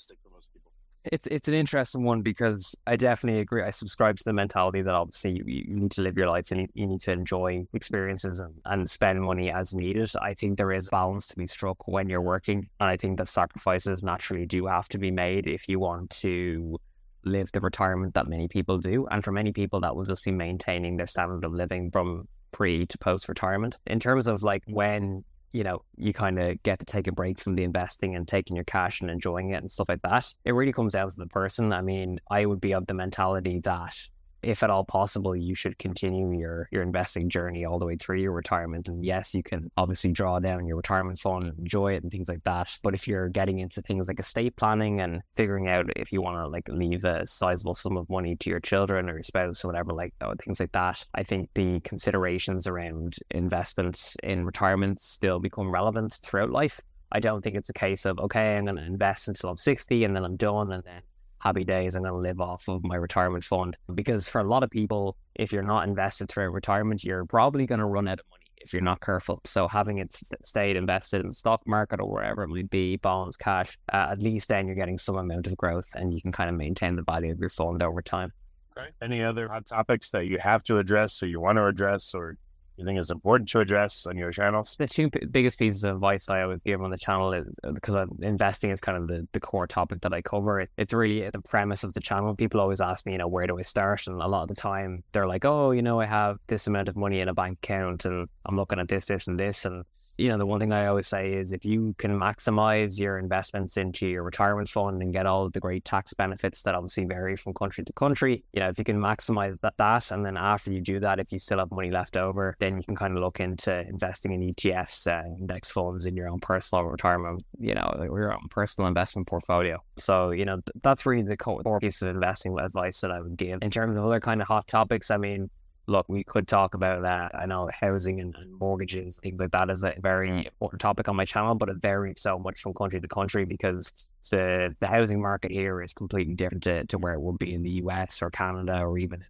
It's 1.05 1.27
it's 1.27 1.49
an 1.49 1.53
interesting 1.53 2.03
one 2.05 2.21
because 2.21 2.75
I 2.87 2.95
definitely 2.95 3.41
agree. 3.41 3.61
I 3.61 3.71
subscribe 3.71 4.15
to 4.17 4.23
the 4.23 4.31
mentality 4.31 4.81
that 4.81 4.93
obviously 4.93 5.31
you, 5.31 5.43
you 5.45 5.75
need 5.75 5.91
to 5.91 6.01
live 6.01 6.17
your 6.17 6.29
life 6.29 6.49
and 6.51 6.61
you, 6.61 6.67
you 6.75 6.87
need 6.87 7.01
to 7.01 7.11
enjoy 7.11 7.65
experiences 7.73 8.39
and, 8.39 8.53
and 8.65 8.89
spend 8.89 9.21
money 9.21 9.51
as 9.51 9.73
needed. 9.73 10.09
I 10.21 10.33
think 10.33 10.57
there 10.57 10.71
is 10.71 10.89
balance 10.89 11.27
to 11.27 11.35
be 11.35 11.45
struck 11.45 11.89
when 11.89 12.07
you're 12.07 12.21
working, 12.21 12.69
and 12.79 12.89
I 12.89 12.95
think 12.95 13.17
that 13.17 13.27
sacrifices 13.27 14.01
naturally 14.01 14.45
do 14.45 14.65
have 14.67 14.87
to 14.89 14.97
be 14.97 15.11
made 15.11 15.45
if 15.45 15.67
you 15.67 15.77
want 15.77 16.09
to 16.21 16.79
live 17.25 17.51
the 17.51 17.61
retirement 17.61 18.13
that 18.13 18.27
many 18.27 18.47
people 18.47 18.77
do. 18.77 19.07
And 19.07 19.23
for 19.23 19.31
many 19.31 19.51
people, 19.51 19.81
that 19.81 19.95
will 19.95 20.05
just 20.05 20.25
be 20.25 20.31
maintaining 20.31 20.97
their 20.97 21.07
standard 21.07 21.43
of 21.43 21.53
living 21.53 21.91
from 21.91 22.27
pre 22.51 22.85
to 22.85 22.97
post 22.97 23.27
retirement. 23.27 23.77
In 23.87 23.99
terms 23.99 24.27
of 24.27 24.43
like 24.43 24.63
when, 24.67 25.23
you 25.51 25.63
know, 25.63 25.83
you 25.97 26.13
kind 26.13 26.39
of 26.39 26.61
get 26.63 26.79
to 26.79 26.85
take 26.85 27.07
a 27.07 27.11
break 27.11 27.39
from 27.39 27.55
the 27.55 27.63
investing 27.63 28.15
and 28.15 28.27
taking 28.27 28.55
your 28.55 28.65
cash 28.65 29.01
and 29.01 29.09
enjoying 29.09 29.51
it 29.51 29.57
and 29.57 29.69
stuff 29.69 29.89
like 29.89 30.01
that, 30.03 30.33
it 30.45 30.53
really 30.53 30.73
comes 30.73 30.93
down 30.93 31.09
to 31.09 31.15
the 31.17 31.27
person. 31.27 31.73
I 31.73 31.81
mean, 31.81 32.19
I 32.29 32.45
would 32.45 32.61
be 32.61 32.73
of 32.73 32.87
the 32.87 32.93
mentality 32.93 33.59
that 33.63 33.95
if 34.43 34.63
at 34.63 34.69
all 34.69 34.83
possible, 34.83 35.35
you 35.35 35.55
should 35.55 35.77
continue 35.79 36.37
your 36.37 36.67
your 36.71 36.83
investing 36.83 37.29
journey 37.29 37.65
all 37.65 37.79
the 37.79 37.85
way 37.85 37.95
through 37.95 38.19
your 38.19 38.31
retirement. 38.31 38.87
And 38.87 39.03
yes, 39.03 39.33
you 39.33 39.43
can 39.43 39.71
obviously 39.77 40.11
draw 40.11 40.39
down 40.39 40.65
your 40.65 40.77
retirement 40.77 41.19
fund 41.19 41.45
and 41.45 41.59
enjoy 41.59 41.93
it 41.93 42.03
and 42.03 42.11
things 42.11 42.29
like 42.29 42.43
that. 42.43 42.77
But 42.83 42.93
if 42.93 43.07
you're 43.07 43.29
getting 43.29 43.59
into 43.59 43.81
things 43.81 44.07
like 44.07 44.19
estate 44.19 44.55
planning 44.55 45.01
and 45.01 45.21
figuring 45.35 45.67
out 45.67 45.89
if 45.95 46.11
you 46.11 46.21
want 46.21 46.37
to 46.37 46.47
like 46.47 46.67
leave 46.69 47.05
a 47.05 47.25
sizable 47.25 47.75
sum 47.75 47.97
of 47.97 48.09
money 48.09 48.35
to 48.37 48.49
your 48.49 48.59
children 48.59 49.09
or 49.09 49.13
your 49.13 49.23
spouse 49.23 49.63
or 49.63 49.67
whatever, 49.67 49.93
like 49.93 50.13
oh, 50.21 50.33
things 50.43 50.59
like 50.59 50.71
that, 50.73 51.05
I 51.15 51.23
think 51.23 51.49
the 51.55 51.79
considerations 51.81 52.67
around 52.67 53.15
investments 53.31 54.15
in 54.23 54.45
retirement 54.45 54.99
still 54.99 55.39
become 55.39 55.71
relevant 55.71 56.19
throughout 56.23 56.51
life. 56.51 56.81
I 57.11 57.19
don't 57.19 57.43
think 57.43 57.55
it's 57.55 57.69
a 57.69 57.73
case 57.73 58.05
of 58.05 58.19
okay, 58.19 58.57
I'm 58.57 58.65
going 58.65 58.77
to 58.77 58.85
invest 58.85 59.27
until 59.27 59.51
I'm 59.51 59.57
60 59.57 60.03
and 60.03 60.15
then 60.15 60.25
I'm 60.25 60.35
done 60.35 60.71
and 60.71 60.83
then 60.83 61.01
happy 61.43 61.65
days 61.65 61.95
I'm 61.95 62.03
live 62.03 62.39
off 62.39 62.69
of 62.69 62.83
my 62.85 62.95
retirement 62.95 63.43
fund. 63.43 63.75
Because 63.93 64.29
for 64.29 64.39
a 64.39 64.45
lot 64.45 64.63
of 64.63 64.69
people, 64.69 65.17
if 65.35 65.51
you're 65.51 65.61
not 65.61 65.87
invested 65.87 66.29
throughout 66.29 66.53
retirement, 66.53 67.03
you're 67.03 67.25
probably 67.25 67.65
going 67.65 67.79
to 67.79 67.85
run 67.85 68.07
out 68.07 68.21
of 68.21 68.25
money 68.31 68.45
if 68.61 68.71
you're 68.71 68.81
not 68.81 69.01
careful. 69.01 69.41
So 69.43 69.67
having 69.67 69.97
it 69.97 70.15
stayed 70.45 70.77
invested 70.77 71.19
in 71.19 71.27
the 71.27 71.33
stock 71.33 71.61
market 71.67 71.99
or 71.99 72.09
wherever 72.09 72.43
it 72.43 72.47
might 72.47 72.69
be, 72.69 72.95
bonds, 72.95 73.35
cash, 73.35 73.77
uh, 73.91 74.07
at 74.11 74.21
least 74.21 74.47
then 74.47 74.67
you're 74.67 74.75
getting 74.75 74.97
some 74.97 75.17
amount 75.17 75.47
of 75.47 75.57
growth 75.57 75.89
and 75.95 76.13
you 76.13 76.21
can 76.21 76.31
kind 76.31 76.49
of 76.49 76.55
maintain 76.55 76.95
the 76.95 77.03
value 77.03 77.33
of 77.33 77.39
your 77.39 77.49
fund 77.49 77.83
over 77.83 78.01
time. 78.01 78.31
Okay. 78.77 78.87
Any 79.01 79.21
other 79.21 79.49
hot 79.49 79.65
topics 79.65 80.11
that 80.11 80.27
you 80.27 80.37
have 80.39 80.63
to 80.63 80.77
address 80.77 81.21
or 81.21 81.27
you 81.27 81.41
want 81.41 81.57
to 81.57 81.65
address 81.65 82.15
or 82.15 82.37
you 82.77 82.85
think 82.85 82.99
is 82.99 83.11
important 83.11 83.49
to 83.49 83.59
address 83.59 84.05
on 84.05 84.17
your 84.17 84.31
channels? 84.31 84.75
The 84.77 84.87
two 84.87 85.09
p- 85.09 85.25
biggest 85.25 85.59
pieces 85.59 85.83
of 85.83 85.95
advice 85.95 86.29
I 86.29 86.41
always 86.41 86.61
give 86.61 86.81
on 86.81 86.91
the 86.91 86.97
channel 86.97 87.33
is 87.33 87.47
because 87.73 87.95
uh, 87.95 88.05
investing 88.21 88.71
is 88.71 88.81
kind 88.81 88.97
of 88.97 89.07
the, 89.07 89.27
the 89.31 89.39
core 89.39 89.67
topic 89.67 90.01
that 90.01 90.13
I 90.13 90.21
cover. 90.21 90.61
It, 90.61 90.69
it's 90.77 90.93
really 90.93 91.29
the 91.29 91.41
premise 91.41 91.83
of 91.83 91.93
the 91.93 91.99
channel. 91.99 92.35
People 92.35 92.59
always 92.59 92.81
ask 92.81 93.05
me, 93.05 93.13
you 93.13 93.17
know, 93.17 93.27
where 93.27 93.47
do 93.47 93.59
I 93.59 93.61
start? 93.61 94.07
And 94.07 94.21
a 94.21 94.27
lot 94.27 94.43
of 94.43 94.47
the 94.47 94.55
time 94.55 95.03
they're 95.11 95.27
like, 95.27 95.45
oh, 95.45 95.71
you 95.71 95.81
know, 95.81 95.99
I 95.99 96.05
have 96.05 96.37
this 96.47 96.67
amount 96.67 96.89
of 96.89 96.95
money 96.95 97.19
in 97.19 97.29
a 97.29 97.33
bank 97.33 97.59
account 97.63 98.05
and 98.05 98.27
I'm 98.45 98.55
looking 98.55 98.79
at 98.79 98.87
this, 98.87 99.05
this, 99.05 99.27
and 99.27 99.39
this. 99.39 99.65
And 99.65 99.83
you 100.17 100.29
know, 100.29 100.37
the 100.37 100.45
one 100.45 100.59
thing 100.59 100.71
I 100.71 100.85
always 100.87 101.07
say 101.07 101.33
is 101.33 101.51
if 101.51 101.65
you 101.65 101.95
can 101.97 102.17
maximize 102.19 102.99
your 102.99 103.17
investments 103.17 103.77
into 103.77 104.07
your 104.07 104.23
retirement 104.23 104.69
fund 104.69 105.01
and 105.01 105.11
get 105.11 105.25
all 105.25 105.49
the 105.49 105.59
great 105.59 105.85
tax 105.85 106.13
benefits 106.13 106.61
that 106.63 106.75
obviously 106.75 107.05
vary 107.05 107.35
from 107.35 107.53
country 107.53 107.83
to 107.83 107.93
country, 107.93 108.43
you 108.53 108.59
know, 108.59 108.69
if 108.69 108.77
you 108.77 108.83
can 108.83 108.99
maximize 108.99 109.59
that, 109.61 109.73
that 109.77 110.11
and 110.11 110.25
then 110.25 110.37
after 110.37 110.71
you 110.71 110.81
do 110.81 110.99
that, 110.99 111.19
if 111.19 111.31
you 111.31 111.39
still 111.39 111.59
have 111.59 111.71
money 111.71 111.89
left 111.89 112.17
over, 112.17 112.55
then 112.63 112.77
you 112.77 112.83
can 112.83 112.95
kind 112.95 113.15
of 113.15 113.21
look 113.21 113.39
into 113.39 113.81
investing 113.87 114.31
in 114.31 114.41
ETFs, 114.41 115.05
uh, 115.07 115.27
index 115.39 115.69
funds 115.69 116.05
in 116.05 116.15
your 116.15 116.29
own 116.29 116.39
personal 116.39 116.85
retirement, 116.85 117.43
you 117.59 117.75
know, 117.75 117.93
your 118.03 118.31
own 118.31 118.47
personal 118.49 118.87
investment 118.87 119.27
portfolio. 119.27 119.83
So, 119.97 120.31
you 120.31 120.45
know, 120.45 120.61
that's 120.81 121.05
really 121.05 121.23
the 121.23 121.35
core 121.35 121.79
piece 121.79 122.01
of 122.01 122.07
investing 122.07 122.57
advice 122.57 123.01
that 123.01 123.11
I 123.11 123.19
would 123.19 123.37
give. 123.37 123.61
In 123.61 123.69
terms 123.69 123.97
of 123.97 124.05
other 124.05 124.19
kind 124.19 124.41
of 124.41 124.47
hot 124.47 124.67
topics, 124.67 125.11
I 125.11 125.17
mean, 125.17 125.49
look, 125.87 126.07
we 126.07 126.23
could 126.23 126.47
talk 126.47 126.73
about 126.73 127.01
that. 127.01 127.35
I 127.35 127.45
know 127.45 127.69
housing 127.77 128.21
and, 128.21 128.33
and, 128.37 128.53
mortgages, 128.57 129.19
things 129.21 129.39
like 129.39 129.51
that 129.51 129.69
is 129.69 129.83
a 129.83 129.93
very 129.99 130.29
important 130.45 130.79
topic 130.79 131.09
on 131.09 131.15
my 131.17 131.25
channel, 131.25 131.55
but 131.55 131.67
it 131.67 131.77
varies 131.77 132.21
so 132.21 132.39
much 132.39 132.61
from 132.61 132.73
country 132.73 133.01
to 133.01 133.07
country 133.07 133.43
because 133.43 133.91
the 134.29 134.73
the 134.79 134.87
housing 134.87 135.21
market 135.21 135.51
here 135.51 135.81
is 135.81 135.93
completely 135.93 136.33
different 136.33 136.63
to, 136.63 136.85
to 136.85 136.97
where 136.97 137.13
it 137.13 137.21
would 137.21 137.37
be 137.39 137.53
in 137.53 137.63
the 137.63 137.71
US 137.71 138.21
or 138.21 138.29
Canada 138.29 138.79
or 138.79 138.97
even 138.97 139.25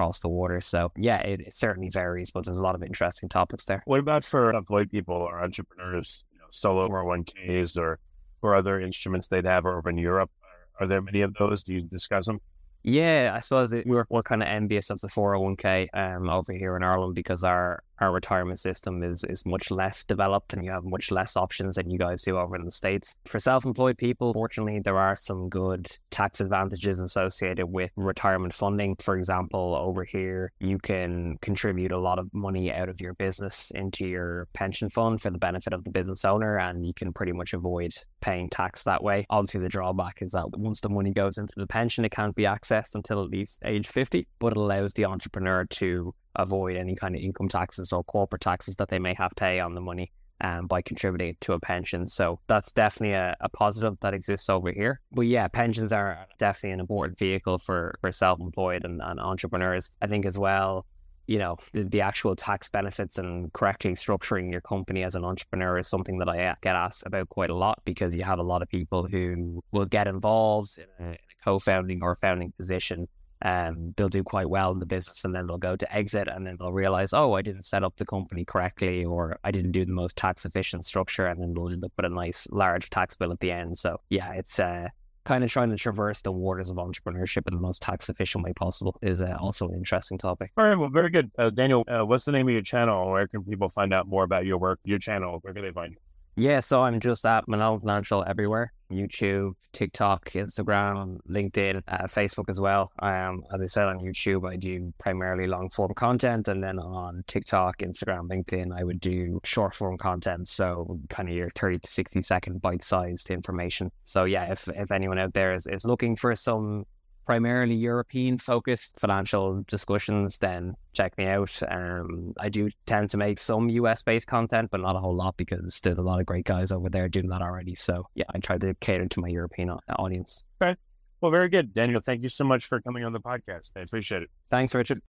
across 0.00 0.20
the 0.20 0.28
water. 0.28 0.60
So 0.60 0.90
yeah, 0.96 1.18
it, 1.18 1.40
it 1.40 1.54
certainly 1.54 1.90
varies, 1.90 2.30
but 2.30 2.44
there's 2.44 2.58
a 2.58 2.62
lot 2.62 2.74
of 2.74 2.82
interesting 2.82 3.28
topics 3.28 3.66
there. 3.66 3.82
What 3.84 4.00
about 4.00 4.24
for 4.24 4.50
employed 4.50 4.90
people 4.90 5.14
or 5.14 5.42
entrepreneurs, 5.42 6.24
you 6.32 6.38
know, 6.38 6.46
solo 6.50 6.88
401Ks 6.88 7.76
or 7.76 7.98
or 8.42 8.54
other 8.54 8.80
instruments 8.80 9.28
they'd 9.28 9.44
have 9.44 9.66
over 9.66 9.90
in 9.90 9.98
Europe? 9.98 10.30
Are, 10.42 10.84
are 10.84 10.88
there 10.88 11.02
many 11.02 11.20
of 11.20 11.34
those? 11.34 11.62
Do 11.62 11.74
you 11.74 11.82
discuss 11.82 12.24
them? 12.24 12.40
Yeah, 12.82 13.32
I 13.34 13.40
suppose 13.40 13.74
it, 13.74 13.86
we're 13.86 14.06
we're 14.08 14.22
kind 14.22 14.42
of 14.42 14.48
envious 14.48 14.88
of 14.88 14.98
the 15.00 15.08
401k 15.08 15.88
um 15.92 16.30
over 16.30 16.54
here 16.54 16.76
in 16.76 16.82
Ireland 16.82 17.14
because 17.14 17.44
our 17.44 17.82
our 18.00 18.12
retirement 18.12 18.58
system 18.58 19.02
is 19.02 19.24
is 19.24 19.44
much 19.46 19.70
less 19.70 20.04
developed 20.04 20.52
and 20.52 20.64
you 20.64 20.70
have 20.70 20.84
much 20.84 21.10
less 21.10 21.36
options 21.36 21.76
than 21.76 21.90
you 21.90 21.98
guys 21.98 22.22
do 22.22 22.38
over 22.38 22.56
in 22.56 22.64
the 22.64 22.70
states. 22.70 23.16
For 23.26 23.38
self-employed 23.38 23.98
people, 23.98 24.32
fortunately, 24.32 24.80
there 24.80 24.98
are 24.98 25.16
some 25.16 25.48
good 25.48 25.90
tax 26.10 26.40
advantages 26.40 27.00
associated 27.00 27.66
with 27.66 27.90
retirement 27.96 28.52
funding. 28.52 28.96
For 28.96 29.16
example, 29.16 29.76
over 29.78 30.04
here, 30.04 30.52
you 30.60 30.78
can 30.78 31.36
contribute 31.42 31.92
a 31.92 31.98
lot 31.98 32.18
of 32.18 32.32
money 32.32 32.72
out 32.72 32.88
of 32.88 33.00
your 33.00 33.14
business 33.14 33.70
into 33.74 34.06
your 34.06 34.48
pension 34.52 34.88
fund 34.88 35.20
for 35.20 35.30
the 35.30 35.38
benefit 35.38 35.72
of 35.72 35.84
the 35.84 35.90
business 35.90 36.24
owner, 36.24 36.58
and 36.58 36.86
you 36.86 36.94
can 36.94 37.12
pretty 37.12 37.32
much 37.32 37.52
avoid 37.52 37.92
paying 38.20 38.48
tax 38.48 38.82
that 38.84 39.02
way. 39.02 39.26
Obviously, 39.30 39.60
the 39.60 39.68
drawback 39.68 40.22
is 40.22 40.32
that 40.32 40.50
once 40.58 40.80
the 40.80 40.88
money 40.88 41.12
goes 41.12 41.38
into 41.38 41.54
the 41.56 41.66
pension, 41.66 42.04
it 42.04 42.12
can't 42.12 42.34
be 42.34 42.44
accessed 42.44 42.94
until 42.94 43.22
at 43.22 43.30
least 43.30 43.60
age 43.64 43.86
50, 43.86 44.26
but 44.38 44.52
it 44.52 44.56
allows 44.56 44.92
the 44.94 45.04
entrepreneur 45.04 45.64
to 45.66 46.14
avoid 46.36 46.76
any 46.76 46.94
kind 46.94 47.14
of 47.14 47.20
income 47.20 47.48
taxes 47.48 47.92
or 47.92 48.04
corporate 48.04 48.42
taxes 48.42 48.76
that 48.76 48.88
they 48.88 48.98
may 48.98 49.14
have 49.14 49.30
to 49.30 49.40
pay 49.40 49.60
on 49.60 49.74
the 49.74 49.80
money 49.80 50.12
um, 50.40 50.66
by 50.66 50.82
contributing 50.82 51.36
to 51.40 51.52
a 51.52 51.60
pension. 51.60 52.06
So 52.06 52.40
that's 52.46 52.72
definitely 52.72 53.14
a, 53.14 53.36
a 53.40 53.48
positive 53.48 53.98
that 54.00 54.14
exists 54.14 54.48
over 54.48 54.72
here. 54.72 55.00
But 55.12 55.22
yeah, 55.22 55.48
pensions 55.48 55.92
are 55.92 56.26
definitely 56.38 56.72
an 56.72 56.80
important 56.80 57.18
vehicle 57.18 57.58
for, 57.58 57.94
for 58.00 58.12
self 58.12 58.40
employed 58.40 58.84
and, 58.84 59.00
and 59.02 59.20
entrepreneurs. 59.20 59.90
I 60.00 60.06
think 60.06 60.26
as 60.26 60.38
well, 60.38 60.86
you 61.26 61.38
know, 61.38 61.56
the, 61.72 61.84
the, 61.84 62.00
actual 62.00 62.34
tax 62.34 62.68
benefits 62.68 63.18
and 63.18 63.52
correctly 63.52 63.92
structuring 63.92 64.50
your 64.50 64.62
company 64.62 65.04
as 65.04 65.14
an 65.14 65.24
entrepreneur 65.24 65.78
is 65.78 65.86
something 65.86 66.18
that 66.18 66.28
I 66.28 66.56
get 66.60 66.74
asked 66.74 67.04
about 67.06 67.28
quite 67.28 67.50
a 67.50 67.54
lot 67.54 67.80
because 67.84 68.16
you 68.16 68.24
have 68.24 68.40
a 68.40 68.42
lot 68.42 68.62
of 68.62 68.68
people 68.68 69.06
who 69.06 69.62
will 69.70 69.84
get 69.84 70.08
involved 70.08 70.78
in 70.78 71.06
a, 71.06 71.08
in 71.10 71.14
a 71.14 71.44
co 71.44 71.60
founding 71.60 72.00
or 72.02 72.16
founding 72.16 72.52
position 72.58 73.06
um, 73.42 73.94
they'll 73.96 74.08
do 74.08 74.22
quite 74.22 74.48
well 74.48 74.70
in 74.72 74.78
the 74.78 74.86
business 74.86 75.24
and 75.24 75.34
then 75.34 75.46
they'll 75.46 75.58
go 75.58 75.76
to 75.76 75.94
exit 75.94 76.28
and 76.28 76.46
then 76.46 76.56
they'll 76.58 76.72
realize, 76.72 77.12
oh, 77.12 77.32
I 77.34 77.42
didn't 77.42 77.64
set 77.64 77.82
up 77.82 77.96
the 77.96 78.04
company 78.04 78.44
correctly 78.44 79.04
or 79.04 79.36
I 79.44 79.50
didn't 79.50 79.72
do 79.72 79.84
the 79.84 79.92
most 79.92 80.16
tax 80.16 80.44
efficient 80.44 80.84
structure 80.84 81.26
and 81.26 81.40
then 81.40 81.54
they'll 81.54 81.70
end 81.70 81.84
up 81.84 81.92
with 81.96 82.06
a 82.06 82.10
nice 82.10 82.46
large 82.50 82.90
tax 82.90 83.16
bill 83.16 83.32
at 83.32 83.40
the 83.40 83.50
end. 83.50 83.78
So 83.78 83.98
yeah, 84.10 84.32
it's 84.32 84.58
uh, 84.58 84.88
kind 85.24 85.42
of 85.42 85.50
trying 85.50 85.70
to 85.70 85.76
traverse 85.76 86.22
the 86.22 86.32
waters 86.32 86.70
of 86.70 86.76
entrepreneurship 86.76 87.48
in 87.48 87.54
the 87.54 87.60
most 87.60 87.80
tax 87.80 88.08
efficient 88.08 88.44
way 88.44 88.52
possible 88.52 88.96
is 89.02 89.22
uh, 89.22 89.36
also 89.40 89.68
an 89.68 89.74
interesting 89.74 90.18
topic. 90.18 90.50
All 90.56 90.64
right, 90.64 90.76
well, 90.76 90.90
very 90.90 91.10
good. 91.10 91.30
Uh, 91.38 91.50
Daniel, 91.50 91.84
uh, 91.88 92.04
what's 92.04 92.26
the 92.26 92.32
name 92.32 92.46
of 92.48 92.52
your 92.52 92.62
channel? 92.62 93.10
Where 93.10 93.26
can 93.26 93.44
people 93.44 93.68
find 93.68 93.94
out 93.94 94.06
more 94.06 94.24
about 94.24 94.44
your 94.44 94.58
work, 94.58 94.80
your 94.84 94.98
channel? 94.98 95.38
Where 95.40 95.54
can 95.54 95.62
they 95.62 95.72
find 95.72 95.92
you? 95.92 95.98
Yeah, 96.36 96.60
so 96.60 96.82
I'm 96.82 97.00
just 97.00 97.26
at 97.26 97.48
Malone 97.48 97.80
Financial 97.80 98.24
everywhere. 98.26 98.72
YouTube, 98.90 99.52
TikTok, 99.72 100.30
Instagram, 100.30 101.18
LinkedIn, 101.28 101.82
uh, 101.86 102.04
Facebook 102.04 102.48
as 102.48 102.60
well. 102.60 102.90
Um, 102.98 103.44
as 103.54 103.62
I 103.62 103.66
said 103.66 103.86
on 103.86 104.00
YouTube, 104.00 104.48
I 104.48 104.56
do 104.56 104.92
primarily 104.98 105.46
long 105.46 105.70
form 105.70 105.94
content, 105.94 106.48
and 106.48 106.62
then 106.62 106.78
on 106.78 107.22
TikTok, 107.26 107.78
Instagram, 107.78 108.28
LinkedIn, 108.28 108.76
I 108.76 108.82
would 108.82 109.00
do 109.00 109.40
short 109.44 109.74
form 109.74 109.96
content. 109.96 110.48
So 110.48 110.98
kind 111.08 111.28
of 111.28 111.34
your 111.34 111.50
thirty 111.50 111.78
to 111.78 111.88
sixty 111.88 112.22
second 112.22 112.60
bite 112.62 112.82
sized 112.82 113.30
information. 113.30 113.92
So 114.04 114.24
yeah, 114.24 114.50
if 114.50 114.68
if 114.68 114.90
anyone 114.90 115.18
out 115.18 115.34
there 115.34 115.54
is, 115.54 115.66
is 115.66 115.84
looking 115.84 116.16
for 116.16 116.34
some 116.34 116.84
primarily 117.26 117.74
European 117.74 118.38
focused 118.38 118.98
financial 118.98 119.62
discussions, 119.68 120.38
then 120.38 120.74
check 120.92 121.16
me 121.16 121.26
out. 121.26 121.60
Um, 121.68 122.34
I 122.38 122.48
do 122.48 122.70
tend 122.86 123.10
to 123.10 123.16
make 123.16 123.38
some 123.38 123.68
US 123.68 124.02
based 124.02 124.26
content, 124.26 124.70
but 124.70 124.80
not 124.80 124.96
a 124.96 125.00
whole 125.00 125.14
lot 125.14 125.36
because 125.36 125.80
there's 125.82 125.98
a 125.98 126.02
lot 126.02 126.20
of 126.20 126.26
great 126.26 126.44
guys 126.44 126.72
over 126.72 126.88
there 126.88 127.08
doing 127.08 127.28
that 127.28 127.42
already. 127.42 127.74
So 127.74 128.06
yeah, 128.14 128.24
I 128.34 128.38
try 128.38 128.58
to 128.58 128.74
cater 128.80 129.06
to 129.06 129.20
my 129.20 129.28
European 129.28 129.70
audience. 129.98 130.44
Okay. 130.62 130.76
Well, 131.20 131.30
very 131.30 131.48
good. 131.48 131.74
Daniel, 131.74 132.00
thank 132.00 132.22
you 132.22 132.28
so 132.28 132.44
much 132.44 132.64
for 132.64 132.80
coming 132.80 133.04
on 133.04 133.12
the 133.12 133.20
podcast. 133.20 133.72
I 133.76 133.80
appreciate 133.80 134.22
it. 134.22 134.30
Thanks, 134.48 134.74
Richard. 134.74 135.02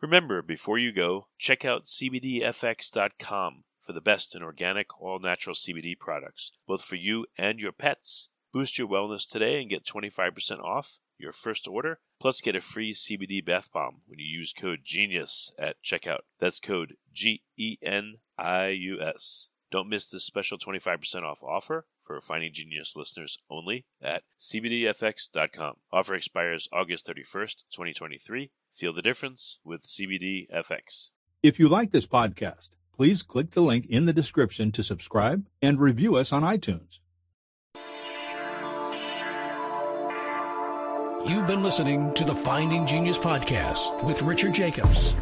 Remember, 0.00 0.42
before 0.42 0.78
you 0.78 0.92
go, 0.92 1.28
check 1.38 1.64
out 1.64 1.84
CBDFX.com 1.84 3.64
for 3.80 3.92
the 3.92 4.00
best 4.00 4.34
in 4.34 4.42
organic, 4.42 5.00
all 5.00 5.18
natural 5.18 5.54
CBD 5.54 5.98
products, 5.98 6.52
both 6.66 6.82
for 6.82 6.96
you 6.96 7.26
and 7.36 7.58
your 7.58 7.72
pets. 7.72 8.30
Boost 8.54 8.78
your 8.78 8.86
wellness 8.86 9.28
today 9.28 9.60
and 9.60 9.68
get 9.68 9.84
25% 9.84 10.60
off 10.60 11.00
your 11.18 11.32
first 11.32 11.66
order, 11.66 11.98
plus 12.20 12.40
get 12.40 12.54
a 12.54 12.60
free 12.60 12.94
CBD 12.94 13.44
bath 13.44 13.72
bomb 13.72 14.02
when 14.06 14.20
you 14.20 14.26
use 14.26 14.52
code 14.52 14.84
GENIUS 14.84 15.50
at 15.58 15.82
checkout. 15.82 16.20
That's 16.38 16.60
code 16.60 16.94
G 17.12 17.42
E 17.56 17.78
N 17.82 18.18
I 18.38 18.68
U 18.68 19.00
S. 19.00 19.48
Don't 19.72 19.88
miss 19.88 20.06
this 20.06 20.22
special 20.22 20.56
25% 20.56 21.24
off 21.24 21.42
offer 21.42 21.86
for 22.00 22.20
Finding 22.20 22.52
Genius 22.52 22.94
listeners 22.94 23.42
only 23.50 23.86
at 24.00 24.22
CBDFX.com. 24.38 25.74
Offer 25.92 26.14
expires 26.14 26.68
August 26.72 27.08
31st, 27.08 27.64
2023. 27.72 28.52
Feel 28.72 28.92
the 28.92 29.02
difference 29.02 29.58
with 29.64 29.82
CBDFX. 29.82 31.10
If 31.42 31.58
you 31.58 31.68
like 31.68 31.90
this 31.90 32.06
podcast, 32.06 32.68
please 32.94 33.24
click 33.24 33.50
the 33.50 33.62
link 33.62 33.84
in 33.86 34.04
the 34.04 34.12
description 34.12 34.70
to 34.70 34.84
subscribe 34.84 35.44
and 35.60 35.80
review 35.80 36.14
us 36.14 36.32
on 36.32 36.44
iTunes. 36.44 37.00
You've 41.26 41.46
been 41.46 41.62
listening 41.62 42.12
to 42.14 42.24
the 42.24 42.34
Finding 42.34 42.84
Genius 42.86 43.18
podcast 43.18 44.02
with 44.04 44.22
Richard 44.22 44.52
Jacobs. 44.52 45.14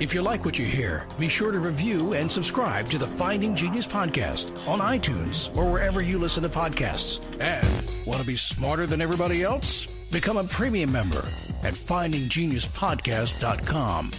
If 0.00 0.12
you 0.12 0.22
like 0.22 0.44
what 0.44 0.58
you 0.58 0.66
hear, 0.66 1.06
be 1.18 1.28
sure 1.28 1.52
to 1.52 1.58
review 1.58 2.12
and 2.14 2.30
subscribe 2.30 2.88
to 2.90 2.98
the 2.98 3.06
Finding 3.06 3.54
Genius 3.56 3.86
podcast 3.86 4.50
on 4.68 4.80
iTunes 4.80 5.56
or 5.56 5.70
wherever 5.70 6.02
you 6.02 6.18
listen 6.18 6.42
to 6.42 6.48
podcasts. 6.48 7.20
And 7.40 7.96
want 8.06 8.20
to 8.20 8.26
be 8.26 8.36
smarter 8.36 8.86
than 8.86 9.00
everybody 9.00 9.42
else? 9.42 9.86
Become 10.10 10.36
a 10.36 10.44
premium 10.44 10.92
member 10.92 11.26
at 11.62 11.72
findinggeniuspodcast.com. 11.74 14.10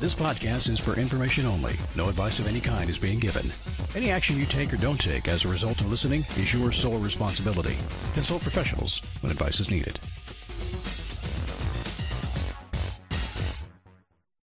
This 0.00 0.14
podcast 0.14 0.70
is 0.70 0.80
for 0.80 0.98
information 0.98 1.44
only. 1.44 1.74
No 1.94 2.08
advice 2.08 2.38
of 2.38 2.46
any 2.46 2.60
kind 2.60 2.88
is 2.88 2.98
being 2.98 3.18
given. 3.18 3.50
Any 3.96 4.10
action 4.12 4.38
you 4.38 4.46
take 4.46 4.72
or 4.72 4.76
don't 4.76 5.00
take 5.00 5.26
as 5.26 5.44
a 5.44 5.48
result 5.48 5.80
of 5.80 5.90
listening 5.90 6.24
is 6.36 6.54
your 6.54 6.70
sole 6.70 6.98
responsibility. 6.98 7.76
Consult 8.14 8.40
professionals 8.40 9.02
when 9.20 9.32
advice 9.32 9.58
is 9.58 9.68
needed. 9.68 9.98